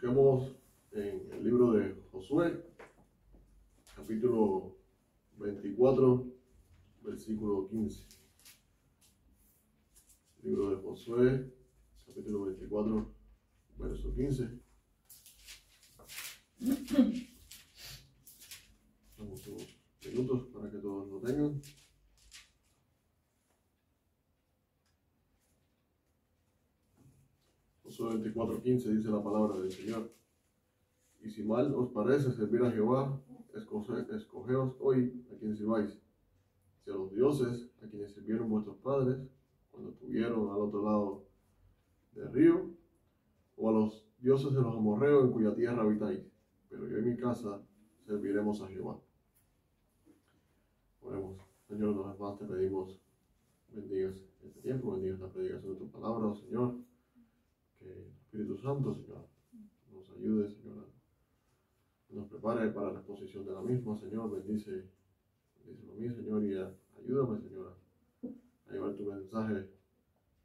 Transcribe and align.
Busquemos 0.00 0.52
en 0.92 1.28
el 1.32 1.42
libro 1.42 1.72
de 1.72 1.92
Josué, 2.12 2.64
capítulo 3.96 4.76
24, 5.38 6.24
versículo 7.02 7.66
15. 7.66 8.04
Libro 10.44 10.70
de 10.70 10.76
Josué, 10.76 11.52
capítulo 12.06 12.44
24, 12.44 13.12
verso 13.76 14.14
15. 14.14 14.60
Damos 19.18 19.46
unos 19.48 19.66
minutos 20.06 20.46
para 20.54 20.70
que 20.70 20.78
todos 20.78 21.08
lo 21.08 21.18
tengan. 21.18 21.60
Josué 27.98 28.14
24, 28.14 28.62
15 28.62 28.94
dice 28.94 29.10
la 29.10 29.20
palabra 29.22 29.58
del 29.58 29.72
Señor. 29.72 30.08
Y 31.20 31.30
si 31.30 31.42
mal 31.42 31.74
os 31.74 31.90
parece 31.90 32.30
servir 32.30 32.62
a 32.62 32.70
Jehová, 32.70 33.20
escoge- 33.52 34.08
escogeos 34.14 34.76
hoy 34.78 35.26
a 35.32 35.36
quien 35.36 35.56
sirváis. 35.56 35.98
Si 36.84 36.90
a 36.90 36.94
los 36.94 37.12
dioses 37.12 37.68
a 37.82 37.88
quienes 37.88 38.12
sirvieron 38.12 38.48
vuestros 38.48 38.76
padres 38.76 39.18
cuando 39.72 39.90
estuvieron 39.90 40.48
al 40.48 40.60
otro 40.60 40.84
lado 40.84 41.24
del 42.12 42.32
río, 42.32 42.70
o 43.56 43.68
a 43.68 43.72
los 43.72 44.06
dioses 44.20 44.52
de 44.54 44.60
los 44.62 44.76
amorreos 44.76 45.24
en 45.24 45.32
cuya 45.32 45.52
tierra 45.56 45.82
habitáis. 45.82 46.20
Pero 46.70 46.86
yo 46.86 46.98
y 46.98 47.02
mi 47.02 47.16
casa 47.16 47.60
serviremos 48.06 48.60
a 48.62 48.68
Jehová. 48.68 49.00
Oremos. 51.02 51.36
Señor, 51.66 52.08
vez 52.08 52.20
más 52.20 52.38
te 52.38 52.44
pedimos 52.44 53.00
bendigas 53.72 54.14
este 54.44 54.60
tiempo, 54.60 54.92
bendigas 54.92 55.18
la 55.18 55.28
predicación 55.28 55.72
de 55.74 55.78
tu 55.80 55.90
palabra, 55.90 56.26
oh 56.28 56.34
Señor. 56.36 56.76
Que 57.78 57.92
el 57.92 58.08
Espíritu 58.22 58.56
Santo, 58.56 58.92
Señor, 58.94 59.26
nos 59.92 60.10
ayude, 60.10 60.48
Señor, 60.48 60.86
nos 62.10 62.26
prepare 62.28 62.70
para 62.70 62.92
la 62.92 62.98
exposición 62.98 63.44
de 63.44 63.52
la 63.52 63.60
misma, 63.60 63.96
Señor. 63.96 64.30
Bendice, 64.30 64.88
bendice 65.64 65.90
a 65.90 65.94
mí, 65.94 66.10
Señor, 66.10 66.44
y 66.44 66.56
a- 66.56 66.74
ayúdame, 66.98 67.38
Señor, 67.40 67.76
a 68.66 68.72
llevar 68.72 68.94
tu 68.96 69.04
mensaje 69.04 69.68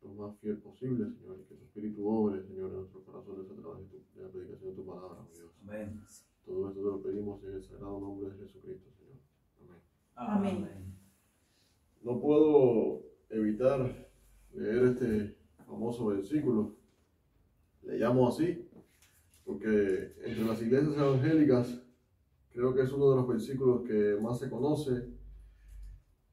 lo 0.04 0.14
más 0.14 0.38
fiel 0.40 0.58
posible, 0.58 1.10
Señor, 1.10 1.40
y 1.40 1.44
que 1.46 1.56
tu 1.56 1.64
Espíritu 1.64 2.08
obre, 2.08 2.42
Señor, 2.44 2.72
en 2.72 2.78
nuestros 2.78 3.04
corazones 3.04 3.50
a 3.50 3.56
través 3.56 3.80
de, 3.92 3.98
tu- 3.98 4.04
de 4.20 4.24
la 4.26 4.30
predicación 4.32 4.70
de 4.72 4.76
tu 4.76 4.86
palabra, 4.86 5.22
oh 5.22 5.34
Dios. 5.36 5.52
Amén. 5.64 6.02
Todo 6.46 6.68
esto 6.70 6.82
te 6.82 6.86
lo 6.86 7.02
pedimos 7.02 7.42
en 7.46 7.54
el 7.54 7.64
sagrado 7.64 8.00
nombre 8.02 8.30
de 8.32 8.38
Jesucristo, 8.46 8.90
Señor. 8.92 9.80
Amén. 10.16 10.58
Amén. 10.66 10.94
No 12.04 12.20
puedo 12.20 13.02
evitar 13.30 14.10
leer 14.54 14.84
este 14.88 15.38
famoso 15.66 16.08
versículo. 16.08 16.76
Le 17.86 17.98
llamo 17.98 18.28
así 18.28 18.68
porque 19.46 20.14
entre 20.24 20.46
las 20.46 20.62
iglesias 20.62 20.96
evangélicas 20.96 21.82
creo 22.52 22.74
que 22.74 22.82
es 22.82 22.92
uno 22.94 23.10
de 23.10 23.16
los 23.18 23.28
versículos 23.28 23.82
que 23.84 24.18
más 24.22 24.40
se 24.40 24.50
conoce, 24.50 25.10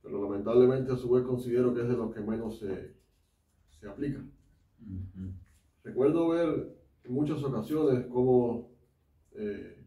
pero 0.03 0.23
lamentablemente 0.23 0.93
a 0.93 0.97
su 0.97 1.11
vez 1.11 1.25
considero 1.25 1.75
que 1.75 1.83
es 1.83 1.89
de 1.89 1.97
los 1.97 2.15
que 2.15 2.21
menos 2.21 2.59
se, 2.59 2.95
se 3.81 3.89
aplica. 3.89 4.21
Ujú. 4.21 5.33
Recuerdo 5.83 6.29
ver 6.29 6.77
en 7.05 7.13
muchas 7.13 7.43
ocasiones 7.43 8.07
cómo 8.07 8.71
eh, 9.33 9.83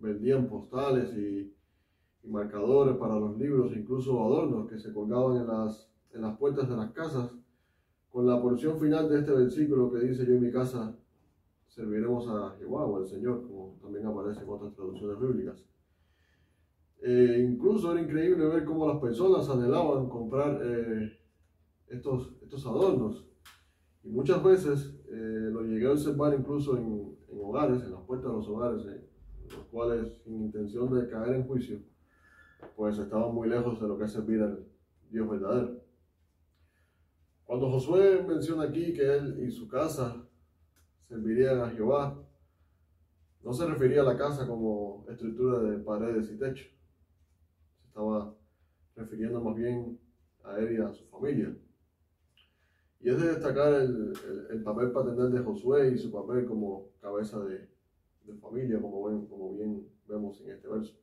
vendían 0.00 0.48
postales 0.48 1.12
y, 1.16 1.52
y 2.22 2.28
marcadores 2.28 2.96
para 2.96 3.18
los 3.18 3.38
libros, 3.38 3.72
incluso 3.74 4.22
adornos 4.22 4.68
que 4.68 4.78
se 4.78 4.92
colgaban 4.92 5.38
en 5.38 5.46
las, 5.46 5.90
en 6.12 6.22
las 6.22 6.38
puertas 6.38 6.68
de 6.68 6.76
las 6.76 6.92
casas, 6.92 7.34
con 8.10 8.26
la 8.26 8.40
porción 8.40 8.78
final 8.78 9.08
de 9.08 9.20
este 9.20 9.32
versículo 9.32 9.90
que 9.90 10.00
dice 10.00 10.26
yo 10.26 10.34
en 10.34 10.42
mi 10.42 10.52
casa 10.52 10.96
serviremos 11.80 12.28
a 12.28 12.56
Jehová 12.58 12.84
o 12.84 12.98
al 12.98 13.06
Señor, 13.06 13.42
como 13.46 13.78
también 13.80 14.06
aparece 14.06 14.42
en 14.42 14.48
otras 14.50 14.74
traducciones 14.74 15.18
bíblicas. 15.18 15.64
Eh, 17.02 17.48
incluso 17.50 17.90
era 17.92 18.02
increíble 18.02 18.44
ver 18.46 18.66
cómo 18.66 18.86
las 18.86 18.98
personas 18.98 19.48
anhelaban 19.48 20.10
comprar 20.10 20.60
eh, 20.62 21.10
estos, 21.88 22.34
estos 22.42 22.66
adornos. 22.66 23.26
Y 24.04 24.10
muchas 24.10 24.44
veces 24.44 24.94
eh, 25.08 25.48
lo 25.50 25.62
llegué 25.62 25.86
a 25.86 25.92
observar 25.92 26.34
incluso 26.38 26.76
en, 26.76 27.16
en 27.30 27.40
hogares, 27.40 27.82
en 27.82 27.92
las 27.92 28.02
puertas 28.02 28.30
de 28.30 28.36
los 28.36 28.48
hogares, 28.48 28.84
eh, 28.86 29.08
los 29.44 29.64
cuales 29.66 30.20
sin 30.22 30.42
intención 30.42 30.92
de 30.94 31.08
caer 31.08 31.36
en 31.36 31.46
juicio, 31.46 31.78
pues 32.76 32.98
estaban 32.98 33.34
muy 33.34 33.48
lejos 33.48 33.80
de 33.80 33.88
lo 33.88 33.96
que 33.96 34.04
es 34.04 34.12
servir 34.12 34.42
al 34.42 34.66
Dios 35.10 35.30
verdadero. 35.30 35.80
Cuando 37.44 37.70
Josué 37.70 38.22
menciona 38.28 38.64
aquí 38.64 38.92
que 38.92 39.16
él 39.16 39.42
y 39.42 39.50
su 39.50 39.66
casa 39.66 40.29
servirían 41.10 41.60
a 41.60 41.70
Jehová, 41.70 42.16
no 43.42 43.52
se 43.52 43.66
refería 43.66 44.02
a 44.02 44.04
la 44.04 44.16
casa 44.16 44.46
como 44.46 45.04
estructura 45.08 45.58
de 45.58 45.78
paredes 45.78 46.30
y 46.30 46.38
techo. 46.38 46.66
Se 47.80 47.86
estaba 47.88 48.32
refiriendo 48.94 49.40
más 49.40 49.56
bien 49.56 49.98
a 50.44 50.56
él 50.60 50.72
y 50.72 50.80
a 50.80 50.92
su 50.92 51.04
familia. 51.06 51.52
Y 53.00 53.08
es 53.08 53.20
de 53.20 53.28
destacar 53.28 53.72
el, 53.74 54.12
el- 54.28 54.46
el 54.50 54.62
papel 54.62 54.92
paternal 54.92 55.32
de 55.32 55.40
Josué 55.40 55.88
y 55.92 55.98
su 55.98 56.12
papel 56.12 56.46
como 56.46 56.90
cabeza 57.00 57.40
de, 57.44 57.68
de 58.26 58.34
familia, 58.38 58.80
como, 58.80 59.02
ven- 59.04 59.26
como 59.26 59.52
bien 59.56 59.88
vemos 60.06 60.40
en 60.42 60.50
este 60.50 60.68
verso. 60.68 60.94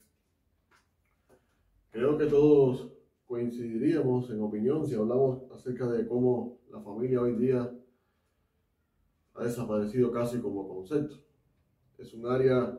Creo 1.92 2.18
que 2.18 2.28
todos 2.28 2.94
coincidiríamos 3.26 4.30
en 4.30 4.42
opinión 4.42 4.86
si 4.88 4.96
hablamos 4.96 5.44
acerca 5.52 5.86
de 5.88 6.08
cómo 6.08 6.60
la 6.70 6.80
familia 6.80 7.20
hoy 7.22 7.36
día 7.36 7.77
ha 9.38 9.44
desaparecido 9.44 10.12
casi 10.12 10.40
como 10.40 10.68
concepto. 10.68 11.16
Es 11.98 12.14
un 12.14 12.26
área 12.26 12.78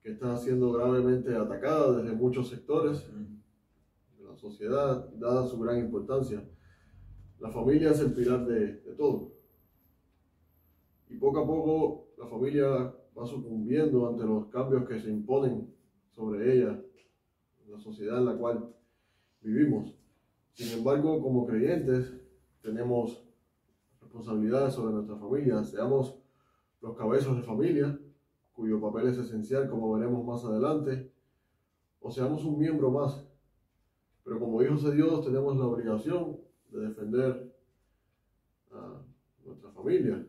que 0.00 0.10
está 0.10 0.36
siendo 0.36 0.72
gravemente 0.72 1.34
atacada 1.34 1.98
desde 1.98 2.16
muchos 2.16 2.48
sectores 2.48 3.06
de 4.18 4.24
la 4.24 4.34
sociedad, 4.36 5.08
dada 5.14 5.46
su 5.46 5.58
gran 5.60 5.78
importancia. 5.78 6.42
La 7.38 7.50
familia 7.50 7.90
es 7.90 8.00
el 8.00 8.12
pilar 8.12 8.46
de, 8.46 8.80
de 8.80 8.94
todo. 8.94 9.32
Y 11.08 11.16
poco 11.16 11.40
a 11.40 11.46
poco 11.46 12.08
la 12.16 12.26
familia 12.26 12.94
va 13.16 13.26
sucumbiendo 13.26 14.08
ante 14.08 14.24
los 14.24 14.46
cambios 14.46 14.88
que 14.88 14.98
se 14.98 15.10
imponen 15.10 15.74
sobre 16.10 16.56
ella, 16.56 16.82
la 17.68 17.78
sociedad 17.78 18.18
en 18.18 18.26
la 18.26 18.36
cual 18.36 18.74
vivimos. 19.42 19.94
Sin 20.52 20.78
embargo, 20.78 21.22
como 21.22 21.46
creyentes, 21.46 22.14
tenemos 22.62 23.21
responsabilidades 24.12 24.74
sobre 24.74 24.92
nuestra 24.92 25.16
familia. 25.16 25.64
Seamos 25.64 26.18
los 26.82 26.96
cabezas 26.96 27.34
de 27.34 27.42
familia, 27.42 27.98
cuyo 28.52 28.78
papel 28.78 29.08
es 29.08 29.16
esencial, 29.16 29.70
como 29.70 29.90
veremos 29.94 30.22
más 30.24 30.44
adelante, 30.44 31.10
o 32.00 32.10
seamos 32.10 32.44
un 32.44 32.58
miembro 32.58 32.90
más. 32.90 33.26
Pero 34.22 34.38
como 34.38 34.62
hijos 34.62 34.82
de 34.82 34.94
Dios 34.94 35.24
tenemos 35.24 35.56
la 35.56 35.64
obligación 35.64 36.36
de 36.70 36.80
defender 36.88 37.54
a 38.70 39.00
nuestra 39.46 39.70
familia 39.70 40.26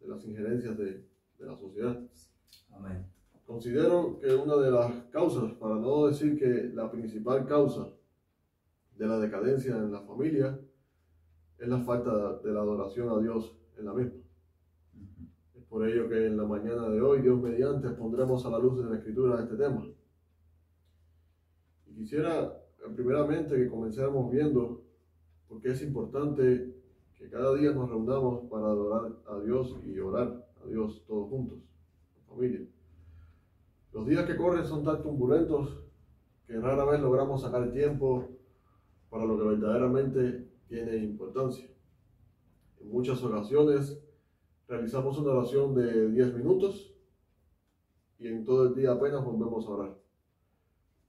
de 0.00 0.08
las 0.08 0.24
injerencias 0.24 0.76
de, 0.76 1.06
de 1.38 1.46
la 1.46 1.56
sociedad. 1.56 2.00
Amén. 2.72 3.06
Considero 3.46 4.18
que 4.18 4.34
una 4.34 4.56
de 4.56 4.70
las 4.72 4.92
causas, 5.12 5.52
para 5.54 5.76
no 5.76 6.06
decir 6.06 6.36
que 6.36 6.70
la 6.74 6.90
principal 6.90 7.46
causa 7.46 7.88
de 8.96 9.06
la 9.06 9.18
decadencia 9.18 9.76
en 9.76 9.92
la 9.92 10.02
familia, 10.02 10.58
es 11.60 11.68
la 11.68 11.78
falta 11.80 12.38
de 12.38 12.52
la 12.52 12.60
adoración 12.60 13.10
a 13.10 13.20
Dios 13.20 13.54
en 13.78 13.84
la 13.84 13.92
misma. 13.92 14.18
Es 15.54 15.64
por 15.64 15.86
ello 15.86 16.08
que 16.08 16.26
en 16.26 16.38
la 16.38 16.44
mañana 16.44 16.88
de 16.88 17.02
hoy, 17.02 17.20
Dios 17.20 17.38
mediante, 17.40 17.90
pondremos 17.90 18.46
a 18.46 18.50
la 18.50 18.58
luz 18.58 18.82
de 18.82 18.88
la 18.88 18.96
Escritura 18.96 19.42
este 19.42 19.56
tema. 19.56 19.86
Y 21.86 21.94
quisiera, 21.94 22.56
primeramente, 22.96 23.56
que 23.56 23.68
comenzáramos 23.68 24.32
viendo 24.32 24.82
por 25.48 25.60
qué 25.60 25.72
es 25.72 25.82
importante 25.82 26.74
que 27.14 27.28
cada 27.28 27.54
día 27.54 27.72
nos 27.72 27.90
reunamos 27.90 28.48
para 28.50 28.66
adorar 28.66 29.12
a 29.28 29.38
Dios 29.40 29.76
y 29.84 29.98
orar 29.98 30.48
a 30.64 30.66
Dios 30.66 31.04
todos 31.06 31.28
juntos, 31.28 31.58
familia. 32.26 32.60
Los 33.92 34.06
días 34.06 34.24
que 34.24 34.36
corren 34.36 34.64
son 34.64 34.82
tan 34.82 35.02
turbulentos 35.02 35.82
que 36.46 36.58
rara 36.58 36.86
vez 36.86 37.00
logramos 37.00 37.42
sacar 37.42 37.70
tiempo 37.70 38.30
para 39.10 39.26
lo 39.26 39.36
que 39.36 39.44
verdaderamente 39.44 40.49
tiene 40.70 40.98
importancia. 40.98 41.68
En 42.80 42.90
muchas 42.90 43.22
ocasiones 43.24 44.00
realizamos 44.68 45.18
una 45.18 45.32
oración 45.32 45.74
de 45.74 46.08
10 46.12 46.34
minutos 46.36 46.94
y 48.20 48.28
en 48.28 48.44
todo 48.44 48.68
el 48.68 48.74
día 48.76 48.92
apenas 48.92 49.24
volvemos 49.24 49.66
a 49.66 49.70
orar. 49.70 49.98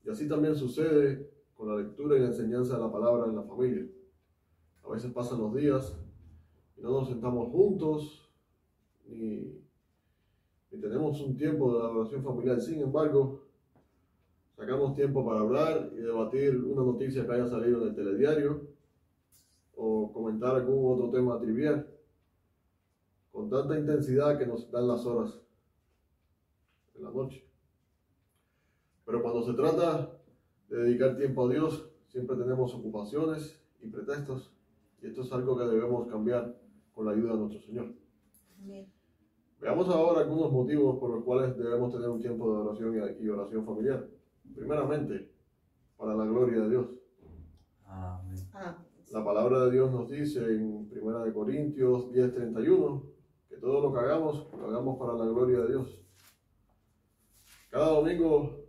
Y 0.04 0.10
así 0.10 0.28
también 0.28 0.56
sucede 0.56 1.30
con 1.54 1.68
la 1.68 1.80
lectura 1.80 2.16
y 2.16 2.20
la 2.20 2.26
enseñanza 2.26 2.74
de 2.74 2.82
la 2.82 2.90
palabra 2.90 3.26
en 3.26 3.36
la 3.36 3.44
familia. 3.44 3.86
A 4.82 4.90
veces 4.90 5.12
pasan 5.12 5.38
los 5.38 5.54
días 5.54 5.96
y 6.76 6.80
no 6.82 6.90
nos 6.90 7.08
sentamos 7.08 7.48
juntos 7.52 8.28
ni, 9.06 9.62
ni 10.72 10.80
tenemos 10.80 11.20
un 11.20 11.36
tiempo 11.36 11.72
de 11.72 11.84
oración 11.84 12.24
familiar. 12.24 12.60
Sin 12.60 12.80
embargo, 12.80 13.44
sacamos 14.56 14.96
tiempo 14.96 15.24
para 15.24 15.38
hablar 15.38 15.92
y 15.92 16.00
debatir 16.00 16.56
una 16.56 16.82
noticia 16.82 17.24
que 17.24 17.32
haya 17.32 17.46
salido 17.46 17.80
en 17.82 17.90
el 17.90 17.94
telediario 17.94 18.71
o 19.84 20.12
comentar 20.12 20.54
algún 20.54 20.92
otro 20.92 21.10
tema 21.10 21.40
trivial 21.40 21.84
con 23.32 23.50
tanta 23.50 23.76
intensidad 23.76 24.38
que 24.38 24.46
nos 24.46 24.70
dan 24.70 24.86
las 24.86 25.04
horas 25.04 25.40
en 26.94 27.02
la 27.02 27.10
noche. 27.10 27.44
Pero 29.04 29.20
cuando 29.22 29.42
se 29.42 29.54
trata 29.54 30.08
de 30.68 30.76
dedicar 30.84 31.16
tiempo 31.16 31.46
a 31.46 31.52
Dios, 31.52 31.90
siempre 32.06 32.36
tenemos 32.36 32.72
ocupaciones 32.74 33.60
y 33.80 33.88
pretextos, 33.88 34.54
y 35.02 35.08
esto 35.08 35.22
es 35.22 35.32
algo 35.32 35.58
que 35.58 35.64
debemos 35.64 36.06
cambiar 36.06 36.56
con 36.94 37.06
la 37.06 37.12
ayuda 37.12 37.32
de 37.32 37.38
nuestro 37.38 37.60
Señor. 37.62 37.92
Amén. 38.62 38.86
Veamos 39.60 39.88
ahora 39.88 40.20
algunos 40.20 40.52
motivos 40.52 40.98
por 40.98 41.10
los 41.10 41.24
cuales 41.24 41.56
debemos 41.56 41.92
tener 41.92 42.08
un 42.08 42.20
tiempo 42.20 42.52
de 42.52 42.60
oración 42.60 43.16
y 43.20 43.28
oración 43.28 43.64
familiar. 43.66 44.08
Primeramente, 44.54 45.28
para 45.96 46.14
la 46.14 46.24
gloria 46.24 46.60
de 46.60 46.70
Dios. 46.70 46.86
Amén. 47.84 48.48
Ah, 48.52 48.78
La 49.12 49.22
palabra 49.22 49.66
de 49.66 49.72
Dios 49.72 49.92
nos 49.92 50.08
dice 50.08 50.40
en 50.40 50.88
1 50.90 51.24
de 51.24 51.34
Corintios 51.34 52.10
10:31 52.12 53.02
que 53.46 53.58
todo 53.58 53.82
lo 53.82 53.92
que 53.92 53.98
hagamos, 53.98 54.48
lo 54.58 54.66
hagamos 54.66 54.98
para 54.98 55.12
la 55.12 55.26
gloria 55.26 55.60
de 55.60 55.68
Dios. 55.68 56.02
Cada 57.68 57.90
domingo 57.90 58.64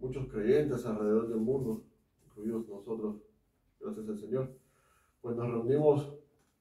muchos 0.00 0.28
creyentes 0.28 0.86
alrededor 0.86 1.28
del 1.28 1.40
mundo, 1.40 1.82
incluidos 2.26 2.68
nosotros, 2.68 3.16
gracias 3.80 4.08
al 4.08 4.18
Señor, 4.20 4.52
pues 5.20 5.34
nos 5.34 5.50
reunimos 5.50 6.14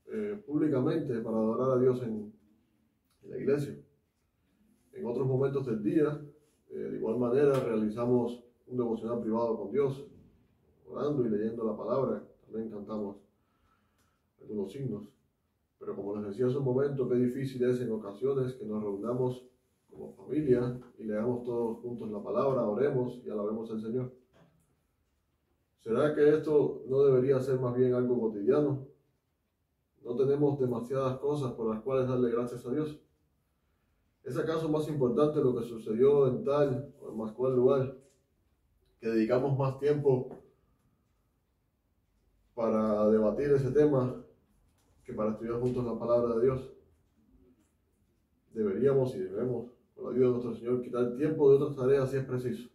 eh, 0.07 0.41
públicamente 0.43 1.21
para 1.21 1.37
adorar 1.37 1.77
a 1.77 1.79
Dios 1.79 2.01
en, 2.01 2.33
en 3.21 3.29
la 3.29 3.37
iglesia. 3.37 3.77
En 4.93 5.05
otros 5.05 5.27
momentos 5.27 5.63
del 5.67 5.83
día, 5.83 6.19
eh, 6.71 6.75
de 6.75 6.97
igual 6.97 7.19
manera, 7.19 7.53
realizamos 7.59 8.43
un 8.65 8.77
devocional 8.77 9.21
privado 9.21 9.55
con 9.59 9.71
Dios, 9.71 10.07
orando 10.89 11.23
y 11.23 11.29
leyendo 11.29 11.63
la 11.63 11.77
palabra. 11.77 12.23
También 12.47 12.71
cantamos 12.71 13.26
algunos 14.47 14.71
signos. 14.71 15.09
Pero 15.79 15.95
como 15.95 16.15
les 16.15 16.29
decía 16.29 16.47
hace 16.47 16.57
un 16.57 16.63
momento, 16.63 17.07
qué 17.07 17.15
difícil 17.15 17.63
es 17.63 17.81
en 17.81 17.91
ocasiones 17.91 18.53
que 18.53 18.65
nos 18.65 18.81
reunamos 18.81 19.45
como 19.91 20.13
familia 20.13 20.79
y 20.97 21.03
leamos 21.03 21.43
todos 21.43 21.79
juntos 21.79 22.09
la 22.09 22.21
palabra, 22.21 22.63
oremos 22.63 23.21
y 23.23 23.29
alabemos 23.29 23.69
al 23.71 23.81
Señor. 23.81 24.11
¿Será 25.79 26.15
que 26.15 26.29
esto 26.29 26.83
no 26.87 27.03
debería 27.03 27.39
ser 27.39 27.59
más 27.59 27.75
bien 27.75 27.93
algo 27.93 28.19
cotidiano? 28.19 28.87
¿No 30.03 30.15
tenemos 30.15 30.59
demasiadas 30.59 31.17
cosas 31.19 31.53
por 31.53 31.73
las 31.73 31.81
cuales 31.83 32.07
darle 32.07 32.31
gracias 32.31 32.65
a 32.65 32.71
Dios? 32.71 32.99
¿Es 34.23 34.37
acaso 34.37 34.67
más 34.69 34.87
importante 34.89 35.39
lo 35.39 35.55
que 35.55 35.63
sucedió 35.63 36.27
en 36.27 36.43
tal 36.43 36.93
o 37.01 37.11
en 37.11 37.17
más 37.17 37.31
cual 37.31 37.55
lugar? 37.55 37.97
Que 38.99 39.09
dedicamos 39.09 39.57
más 39.57 39.79
tiempo 39.79 40.29
para 42.53 43.07
debatir 43.09 43.51
ese 43.51 43.71
tema 43.71 44.26
que 45.07 45.13
para 45.13 45.31
estudiar 45.31 45.61
juntos 45.61 45.85
la 45.85 45.97
palabra 45.97 46.35
de 46.35 46.43
Dios. 46.43 46.69
Deberíamos 48.53 49.15
y 49.15 49.19
debemos, 49.19 49.71
con 49.95 50.03
la 50.03 50.11
ayuda 50.11 50.25
de 50.25 50.31
nuestro 50.33 50.53
Señor, 50.53 50.81
quitar 50.81 51.15
tiempo 51.15 51.49
de 51.49 51.55
otras 51.55 51.77
tareas 51.77 52.11
si 52.11 52.17
es 52.17 52.25
preciso, 52.25 52.69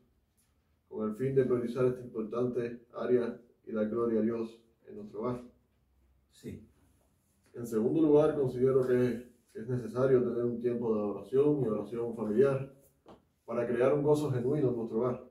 con 0.88 1.10
el 1.10 1.14
fin 1.14 1.34
de 1.34 1.44
priorizar 1.44 1.84
esta 1.84 2.00
importante 2.00 2.86
área 2.94 3.38
y 3.66 3.72
dar 3.72 3.86
gloria 3.90 4.20
a 4.20 4.22
Dios 4.22 4.58
en 4.88 4.96
nuestro 4.96 5.20
hogar. 5.20 5.42
Sí. 6.30 6.66
En 7.52 7.66
segundo 7.66 8.00
lugar, 8.00 8.34
considero 8.34 8.86
que 8.86 9.30
es 9.52 9.68
necesario 9.68 10.22
tener 10.22 10.44
un 10.44 10.58
tiempo 10.58 10.94
de 10.94 11.00
oración 11.02 11.60
y 11.62 11.68
oración 11.68 12.16
familiar 12.16 12.74
para 13.44 13.66
crear 13.66 13.92
un 13.92 14.02
gozo 14.02 14.30
genuino 14.30 14.70
en 14.70 14.76
nuestro 14.76 15.00
hogar. 15.00 15.30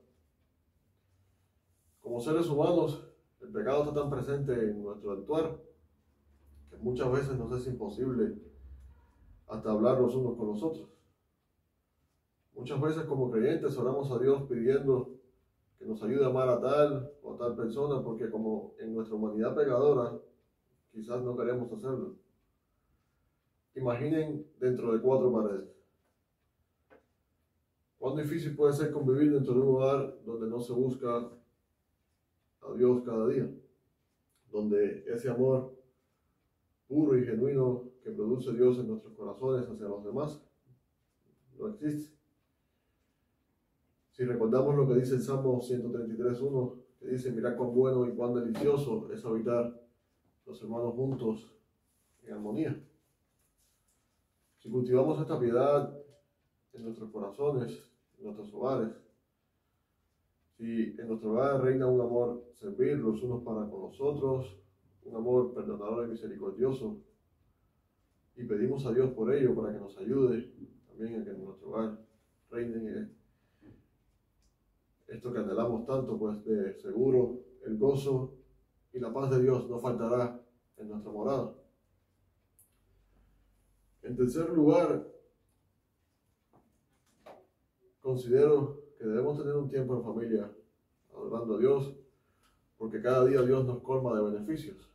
Como 2.00 2.22
seres 2.22 2.48
humanos, 2.48 3.08
el 3.42 3.50
pecado 3.50 3.86
está 3.86 4.02
tan 4.02 4.12
presente 4.12 4.54
en 4.54 4.84
nuestro 4.84 5.14
actuar 5.14 5.71
muchas 6.82 7.12
veces 7.12 7.38
nos 7.38 7.52
es 7.60 7.68
imposible 7.68 8.36
hasta 9.48 9.72
hablar 9.72 10.00
los 10.00 10.16
unos 10.16 10.36
con 10.38 10.48
los 10.48 10.64
otros. 10.64 10.90
Muchas 12.56 12.82
veces 12.82 13.04
como 13.06 13.32
creyentes 13.32 13.78
oramos 13.78 14.12
a 14.12 14.20
Dios 14.20 14.44
pidiendo 14.44 15.10
que 15.78 15.86
nos 15.86 16.02
ayude 16.04 16.24
a 16.24 16.28
amar 16.28 16.50
a 16.50 16.62
tal 16.62 17.12
o 17.24 17.34
a 17.34 17.38
tal 17.38 17.56
persona 17.56 18.04
porque 18.04 18.30
como 18.30 18.74
en 18.80 18.94
nuestra 18.94 19.16
humanidad 19.16 19.56
pecadora 19.56 20.20
quizás 20.92 21.22
no 21.24 21.36
queremos 21.36 21.72
hacerlo. 21.72 22.16
Imaginen 23.76 24.46
dentro 24.60 24.94
de 24.94 25.02
cuatro 25.02 25.32
paredes. 25.32 25.70
Cuán 27.98 28.18
difícil 28.18 28.56
puede 28.56 28.74
ser 28.74 28.92
convivir 28.92 29.32
dentro 29.32 29.54
de 29.54 29.60
un 29.60 29.76
hogar 29.76 30.18
donde 30.26 30.48
no 30.48 30.60
se 30.60 30.74
busca 30.74 31.30
a 32.62 32.74
Dios 32.76 33.04
cada 33.04 33.28
día, 33.28 33.50
donde 34.52 35.06
ese 35.08 35.30
amor 35.30 35.81
puro 36.92 37.18
y 37.18 37.24
genuino 37.24 37.86
que 38.04 38.12
produce 38.12 38.52
Dios 38.52 38.78
en 38.80 38.90
nuestros 38.90 39.14
corazones 39.14 39.66
hacia 39.66 39.88
los 39.88 40.04
demás 40.04 40.44
no 41.58 41.70
existe. 41.70 42.18
Si 44.12 44.26
recordamos 44.26 44.76
lo 44.76 44.88
que 44.88 44.96
dice 44.96 45.16
el 45.16 45.22
Salmo 45.22 45.62
133.1, 45.62 46.76
que 47.00 47.08
dice, 47.08 47.32
mira 47.32 47.56
cuán 47.56 47.74
bueno 47.74 48.06
y 48.06 48.12
cuán 48.12 48.34
delicioso 48.34 49.10
es 49.12 49.24
habitar 49.26 49.82
los 50.46 50.62
hermanos 50.62 50.94
juntos 50.96 51.56
en 52.24 52.34
armonía. 52.34 52.84
Si 54.58 54.70
cultivamos 54.70 55.20
esta 55.22 55.40
piedad 55.40 55.98
en 56.74 56.84
nuestros 56.84 57.10
corazones, 57.10 57.72
en 58.18 58.26
nuestros 58.26 58.54
hogares, 58.54 58.92
si 60.58 60.96
en 61.00 61.08
nuestro 61.08 61.32
hogar 61.32 61.64
reina 61.64 61.88
un 61.88 62.02
amor 62.02 62.44
servir 62.54 62.98
los 62.98 63.24
unos 63.24 63.44
para 63.44 63.68
con 63.70 63.82
los 63.84 64.02
otros, 64.02 64.61
un 65.04 65.16
amor 65.16 65.54
perdonador 65.54 66.08
y 66.08 66.12
misericordioso, 66.12 66.98
y 68.36 68.44
pedimos 68.44 68.86
a 68.86 68.94
Dios 68.94 69.12
por 69.12 69.34
ello 69.34 69.56
para 69.56 69.74
que 69.74 69.80
nos 69.80 69.98
ayude 69.98 70.52
también 70.88 71.22
a 71.22 71.24
que 71.24 71.32
en 71.32 71.44
nuestro 71.44 71.70
hogar 71.70 72.00
reine 72.50 73.10
esto 75.08 75.34
que 75.34 75.40
anhelamos 75.40 75.86
tanto, 75.86 76.18
pues 76.18 76.44
de 76.46 76.74
seguro 76.76 77.42
el 77.66 77.78
gozo 77.78 78.34
y 78.94 79.00
la 79.00 79.14
paz 79.14 79.30
de 79.32 79.42
Dios 79.42 79.70
no 79.70 79.80
faltará 79.80 80.42
en 80.78 80.90
nuestra 80.90 81.12
morada. 81.12 81.54
En 84.04 84.16
tercer 84.16 84.50
lugar, 84.50 85.06
considero 88.02 88.82
que 88.98 89.06
debemos 89.06 89.38
tener 89.38 89.56
un 89.56 89.70
tiempo 89.70 89.96
en 89.96 90.04
familia 90.04 90.52
adorando 91.14 91.56
a 91.56 91.60
Dios, 91.60 91.94
porque 92.78 93.02
cada 93.02 93.26
día 93.26 93.42
Dios 93.44 93.66
nos 93.66 93.80
colma 93.82 94.16
de 94.16 94.32
beneficios. 94.32 94.91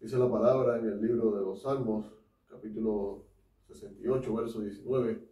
Dice 0.00 0.16
la 0.16 0.30
palabra 0.30 0.78
en 0.78 0.86
el 0.86 1.02
libro 1.02 1.30
de 1.32 1.42
los 1.42 1.60
Salmos, 1.60 2.06
capítulo 2.48 3.26
68, 3.68 4.34
verso 4.34 4.60
19. 4.62 5.28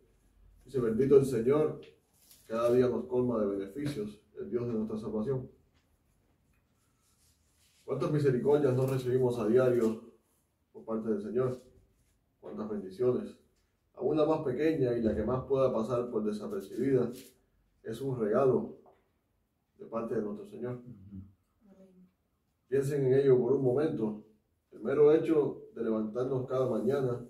Dice, 0.67 0.79
bendito 0.79 1.17
el 1.17 1.25
Señor, 1.25 1.81
cada 2.47 2.71
día 2.75 2.87
nos 2.87 3.07
colma 3.07 3.41
de 3.41 3.47
beneficios, 3.47 4.21
el 4.39 4.51
Dios 4.51 4.67
de 4.67 4.75
nuestra 4.75 4.99
salvación. 4.99 5.51
¿Cuántas 7.83 8.13
misericordias 8.13 8.75
no 8.75 8.87
recibimos 8.87 9.39
a 9.39 9.49
diario 9.49 10.03
por 10.71 10.85
parte 10.85 11.09
del 11.09 11.23
Señor? 11.23 11.63
¿Cuántas 12.39 12.69
bendiciones? 12.69 13.39
Aún 13.95 14.19
la 14.19 14.27
más 14.27 14.41
pequeña 14.43 14.93
y 14.93 15.01
la 15.01 15.17
que 15.17 15.23
más 15.23 15.47
pueda 15.47 15.73
pasar 15.73 16.11
por 16.11 16.25
desapercibida 16.25 17.11
es 17.83 18.01
un 18.03 18.21
regalo 18.21 18.77
de 19.79 19.87
parte 19.87 20.17
de 20.17 20.21
nuestro 20.21 20.47
Señor. 20.47 20.83
Piensen 22.69 23.07
en 23.07 23.15
ello 23.15 23.39
por 23.39 23.55
un 23.55 23.65
momento. 23.65 24.28
El 24.79 24.85
mero 24.85 25.13
hecho 25.13 25.65
de 25.75 25.83
levantarnos 25.83 26.47
cada 26.47 26.71
mañana, 26.71 27.27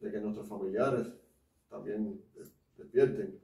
de 0.00 0.10
que 0.10 0.20
nuestros 0.20 0.48
familiares 0.48 1.12
también 1.70 2.20
des- 2.34 2.52
despierten, 2.76 3.40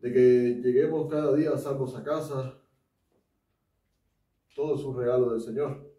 de 0.00 0.12
que 0.12 0.60
lleguemos 0.62 1.10
cada 1.10 1.34
día 1.34 1.56
salvos 1.56 1.96
a 1.96 2.04
casa, 2.04 2.58
todo 4.54 4.74
es 4.74 4.84
un 4.84 4.98
regalo 4.98 5.30
del 5.30 5.40
Señor. 5.40 5.90